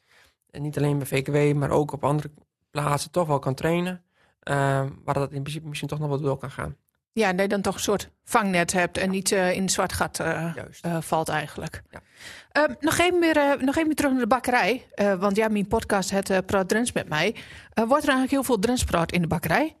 niet 0.51 0.77
alleen 0.77 0.97
bij 0.97 1.07
VKW, 1.07 1.57
maar 1.57 1.69
ook 1.69 1.91
op 1.91 2.03
andere 2.03 2.31
plaatsen 2.71 3.11
toch 3.11 3.27
wel 3.27 3.39
kan 3.39 3.53
trainen. 3.53 4.01
Uh, 4.43 4.85
waar 5.03 5.13
dat 5.13 5.31
in 5.31 5.41
principe 5.41 5.67
misschien 5.67 5.89
toch 5.89 5.99
nog 5.99 6.09
wat 6.09 6.21
door 6.21 6.37
kan 6.37 6.51
gaan. 6.51 6.75
Ja, 7.13 7.31
dat 7.31 7.41
je 7.41 7.47
dan 7.47 7.61
toch 7.61 7.73
een 7.73 7.79
soort 7.79 8.09
vangnet 8.23 8.73
hebt 8.73 8.97
en 8.97 9.09
niet 9.09 9.31
uh, 9.31 9.51
in 9.51 9.61
het 9.61 9.71
zwart 9.71 9.93
gat 9.93 10.19
uh, 10.19 10.55
uh, 10.85 10.97
valt 11.01 11.29
eigenlijk. 11.29 11.81
Ja. 11.89 12.01
Ehm, 12.51 12.73
nog, 12.79 12.97
even 12.97 13.19
meer, 13.19 13.57
nog 13.59 13.77
even 13.77 13.95
terug 13.95 14.11
naar 14.11 14.19
de 14.19 14.27
bakkerij. 14.27 14.87
want 15.19 15.35
ja, 15.35 15.47
mijn 15.47 15.67
podcast 15.67 16.09
het 16.09 16.29
uh, 16.29 16.37
Praat 16.45 16.69
Drents 16.69 16.91
met 16.91 17.09
mij. 17.09 17.35
wordt 17.73 18.03
er 18.03 18.09
eigenlijk 18.09 18.31
heel 18.31 18.43
veel 18.43 18.59
Drentspraat 18.59 19.11
in 19.11 19.21
de 19.21 19.27
bakkerij? 19.27 19.75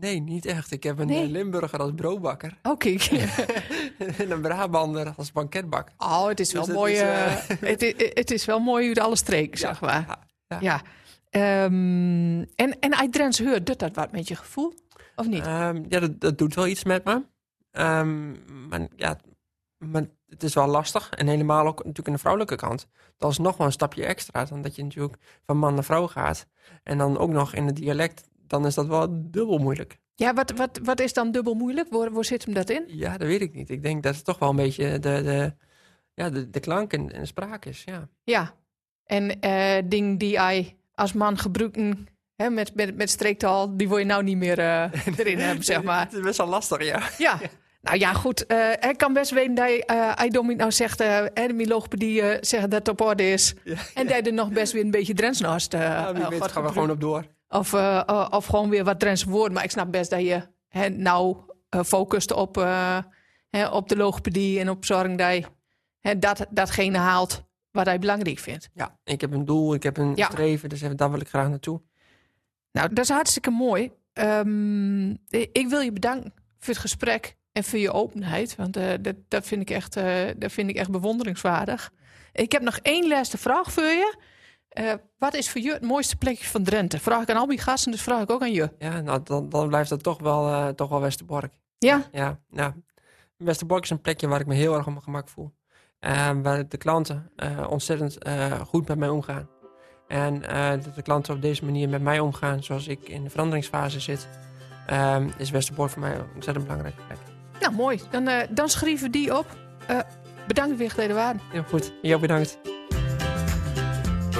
nee, 0.00 0.20
niet 0.20 0.46
echt. 0.46 0.72
Ik 0.72 0.82
heb 0.82 0.98
een 0.98 1.06
nee. 1.06 1.28
Limburger 1.28 1.78
als 1.78 1.92
broodbakker. 1.94 2.58
Oké. 2.62 2.88
Okay. 2.88 2.98
en 4.18 4.30
een 4.30 4.40
Brabander 4.40 5.12
als 5.16 5.32
banketbakker. 5.32 5.94
Oh, 5.98 6.26
het 6.26 6.40
is 6.40 6.52
wel 6.52 6.64
dus 6.64 6.74
mooi. 6.74 6.92
Is, 6.92 7.00
het, 7.60 8.10
het, 8.14 8.30
is 8.30 8.44
wel 8.44 8.58
mooi 8.58 8.86
hoe 8.86 9.02
alle 9.02 9.16
streek, 9.16 9.56
ja, 9.56 9.66
zeg 9.66 9.80
maar. 9.80 10.18
Ja. 10.46 10.58
ja. 10.60 10.82
Um, 11.64 12.40
en, 12.54 12.78
en 12.80 12.96
uit 12.96 13.66
doet 13.66 13.78
dat 13.78 13.94
wat 13.94 14.12
met 14.12 14.28
je 14.28 14.36
gevoel? 14.36 14.74
Of 15.16 15.26
niet? 15.26 15.46
Um, 15.46 15.84
ja, 15.88 16.00
dat, 16.00 16.20
dat, 16.20 16.38
doet 16.38 16.54
wel 16.54 16.66
iets 16.66 16.84
met 16.84 17.04
me. 17.04 17.24
Um, 17.72 18.44
maar 18.68 18.88
ja, 18.96 19.18
maar 19.78 20.06
het 20.28 20.42
is 20.42 20.54
wel 20.54 20.66
lastig. 20.66 21.10
En 21.10 21.26
helemaal 21.26 21.66
ook 21.66 21.78
natuurlijk 21.78 22.06
aan 22.06 22.14
de 22.14 22.20
vrouwelijke 22.20 22.56
kant. 22.56 22.86
Dat 23.16 23.30
is 23.30 23.38
nog 23.38 23.56
wel 23.56 23.66
een 23.66 23.72
stapje 23.72 24.04
extra 24.04 24.44
dan 24.44 24.62
dat 24.62 24.76
je 24.76 24.82
natuurlijk 24.82 25.16
van 25.46 25.56
man 25.56 25.74
naar 25.74 25.84
vrouw 25.84 26.06
gaat. 26.06 26.46
En 26.82 26.98
dan 26.98 27.18
ook 27.18 27.30
nog 27.30 27.54
in 27.54 27.66
het 27.66 27.76
dialect, 27.76 28.28
dan 28.46 28.66
is 28.66 28.74
dat 28.74 28.86
wel 28.86 29.06
dubbel 29.10 29.58
moeilijk. 29.58 29.98
Ja, 30.20 30.34
wat, 30.34 30.50
wat, 30.50 30.80
wat 30.82 31.00
is 31.00 31.12
dan 31.12 31.30
dubbel 31.30 31.54
moeilijk? 31.54 31.90
Waar, 31.90 32.12
waar 32.12 32.24
zit 32.24 32.44
hem 32.44 32.54
dat 32.54 32.70
in? 32.70 32.84
Ja, 32.86 33.18
dat 33.18 33.26
weet 33.26 33.40
ik 33.40 33.54
niet. 33.54 33.70
Ik 33.70 33.82
denk 33.82 34.02
dat 34.02 34.16
het 34.16 34.24
toch 34.24 34.38
wel 34.38 34.48
een 34.48 34.56
beetje 34.56 34.98
de, 34.98 35.22
de, 35.22 35.54
ja, 36.14 36.30
de, 36.30 36.50
de 36.50 36.60
klank 36.60 36.92
en, 36.92 37.12
en 37.12 37.20
de 37.20 37.26
spraak 37.26 37.64
is. 37.64 37.82
Ja, 37.84 38.08
ja. 38.24 38.54
en 39.04 39.38
uh, 39.44 39.88
ding 39.88 40.18
die 40.18 40.38
hij 40.38 40.76
als 40.94 41.12
man 41.12 41.38
gebruiken 41.38 42.08
Hè, 42.36 42.50
met, 42.50 42.74
met, 42.74 42.96
met 42.96 43.10
streektaal, 43.10 43.76
die 43.76 43.88
wil 43.88 43.98
je 43.98 44.04
nou 44.04 44.22
niet 44.22 44.36
meer 44.36 44.58
uh, 44.68 44.84
erin 45.16 45.38
hebben, 45.38 45.64
zeg 45.64 45.82
maar. 45.82 46.00
Het 46.00 46.12
is 46.12 46.20
best 46.20 46.38
wel 46.38 46.46
lastig, 46.46 46.84
ja. 46.84 47.02
Ja. 47.18 47.38
Nou 47.82 47.98
ja, 47.98 48.12
goed. 48.12 48.44
Uh, 48.48 48.72
ik 48.72 48.94
kan 48.96 49.12
best 49.12 49.30
weten 49.30 49.54
dat 49.54 49.68
uh, 50.34 50.56
nou 50.56 50.72
zegt, 50.72 51.00
uh, 51.00 51.24
de 51.34 51.52
milogopedie 51.52 52.22
uh, 52.22 52.36
zegt 52.40 52.70
dat 52.70 52.78
het 52.78 52.88
op 52.88 53.00
orde 53.00 53.30
is. 53.30 53.54
Ja, 53.64 53.76
en 53.94 54.06
dat 54.06 54.16
je 54.16 54.22
er 54.22 54.32
nog 54.32 54.52
best 54.52 54.72
weer 54.72 54.84
een 54.84 54.90
beetje 54.90 55.14
Drents 55.14 55.40
naast 55.40 55.74
uh, 55.74 55.80
ja, 55.80 56.28
weet 56.28 56.42
gaan 56.42 56.62
we 56.62 56.68
gewoon 56.68 56.90
op 56.90 57.00
door. 57.00 57.24
Of, 57.52 57.74
of 58.30 58.46
gewoon 58.46 58.70
weer 58.70 58.84
wat 58.84 58.98
Drents 58.98 59.24
woorden. 59.24 59.52
Maar 59.52 59.64
ik 59.64 59.70
snap 59.70 59.92
best 59.92 60.10
dat 60.10 60.20
je 60.20 60.42
hè, 60.68 60.88
nou 60.88 61.36
focust 61.84 62.32
op, 62.32 62.54
hè, 63.50 63.68
op 63.68 63.88
de 63.88 63.96
logopedie 63.96 64.60
en 64.60 64.70
op 64.70 64.84
zorg 64.84 65.14
dat 65.14 65.34
je 65.34 65.44
hè, 66.00 66.18
dat, 66.18 66.46
datgene 66.50 66.98
haalt 66.98 67.44
wat 67.70 67.86
hij 67.86 67.98
belangrijk 67.98 68.38
vindt. 68.38 68.70
Ja, 68.74 68.98
ik 69.04 69.20
heb 69.20 69.32
een 69.32 69.44
doel, 69.44 69.74
ik 69.74 69.82
heb 69.82 69.96
een 69.96 70.16
streven, 70.16 70.68
dus 70.68 70.80
daar 70.96 71.10
wil 71.10 71.20
ik 71.20 71.28
graag 71.28 71.48
naartoe. 71.48 71.80
Nou, 72.72 72.88
dat 72.88 73.04
is 73.04 73.10
hartstikke 73.10 73.50
mooi. 73.50 73.92
Um, 74.12 75.18
ik 75.30 75.66
wil 75.68 75.80
je 75.80 75.92
bedanken 75.92 76.32
voor 76.58 76.74
het 76.74 76.82
gesprek 76.82 77.36
en 77.52 77.64
voor 77.64 77.78
je 77.78 77.92
openheid. 77.92 78.56
Want 78.56 78.76
uh, 78.76 78.92
dat, 79.00 79.14
dat, 79.28 79.46
vind 79.46 79.62
ik 79.62 79.70
echt, 79.70 79.96
uh, 79.96 80.24
dat 80.36 80.52
vind 80.52 80.70
ik 80.70 80.76
echt 80.76 80.90
bewonderingswaardig. 80.90 81.92
Ik 82.32 82.52
heb 82.52 82.62
nog 82.62 82.78
één 82.82 83.08
laatste 83.08 83.38
vraag 83.38 83.72
voor 83.72 83.84
je. 83.84 84.16
Uh, 84.78 84.92
wat 85.18 85.34
is 85.34 85.50
voor 85.50 85.60
je 85.60 85.72
het 85.72 85.82
mooiste 85.82 86.16
plekje 86.16 86.46
van 86.46 86.62
Drenthe? 86.62 86.98
Vraag 86.98 87.22
ik 87.22 87.30
aan 87.30 87.36
al 87.36 87.46
die 87.46 87.58
gasten, 87.58 87.92
dus 87.92 88.02
vraag 88.02 88.22
ik 88.22 88.30
ook 88.30 88.42
aan 88.42 88.52
je. 88.52 88.70
Ja, 88.78 89.00
nou, 89.00 89.20
dan, 89.24 89.48
dan 89.48 89.68
blijft 89.68 89.88
dat 89.88 90.02
toch 90.02 90.20
wel, 90.20 90.74
toch 90.74 90.88
wel 90.88 91.00
Westerbork. 91.00 91.52
Ja? 91.78 92.02
Ja, 92.12 92.38
ja. 92.50 92.74
Westerbork 93.36 93.82
is 93.82 93.90
een 93.90 94.00
plekje 94.00 94.28
waar 94.28 94.40
ik 94.40 94.46
me 94.46 94.54
heel 94.54 94.74
erg 94.74 94.86
op 94.86 94.92
mijn 94.92 95.02
gemak 95.02 95.28
voel. 95.28 95.52
waar 96.42 96.68
de 96.68 96.76
klanten 96.76 97.30
ontzettend 97.68 98.18
goed 98.66 98.88
met 98.88 98.98
mij 98.98 99.08
omgaan. 99.08 99.48
En 100.08 100.40
dat 100.82 100.94
de 100.94 101.02
klanten 101.02 101.34
op 101.34 101.42
deze 101.42 101.64
manier 101.64 101.88
met 101.88 102.02
mij 102.02 102.20
omgaan, 102.20 102.62
zoals 102.62 102.86
ik 102.86 103.08
in 103.08 103.24
de 103.24 103.30
veranderingsfase 103.30 104.00
zit, 104.00 104.28
uh, 104.90 105.16
is 105.38 105.50
Westerbork 105.50 105.90
voor 105.90 106.00
mij 106.00 106.14
een 106.14 106.26
ontzettend 106.34 106.66
belangrijke 106.66 107.02
plek. 107.06 107.18
Nou, 107.60 107.74
mooi. 107.74 108.00
Dan, 108.10 108.28
dan 108.50 108.68
schrijven 108.68 109.06
we 109.06 109.10
die 109.10 109.38
op. 109.38 109.46
Bedankt 110.46 110.76
weer 110.76 110.90
geleden 110.90 111.16
waren. 111.16 111.40
Heel 111.52 111.62
goed. 111.62 111.92
Jou 112.02 112.20
bedankt. 112.20 112.58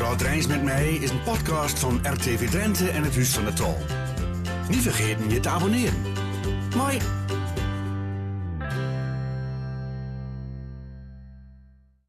Praat 0.01 0.23
Reis 0.23 0.47
met 0.47 0.63
mij 0.63 0.93
is 0.95 1.11
een 1.11 1.23
podcast 1.23 1.79
van 1.79 2.01
RTV 2.03 2.51
Drenthe 2.51 2.91
en 2.91 3.03
het 3.03 3.15
Huis 3.15 3.29
van 3.29 3.45
de 3.45 3.53
Tol. 3.53 3.77
Niet 4.69 4.83
vergeten 4.83 5.31
je 5.31 5.41
te 5.41 5.49
abonneren. 5.49 5.95
Mooi. 6.77 6.99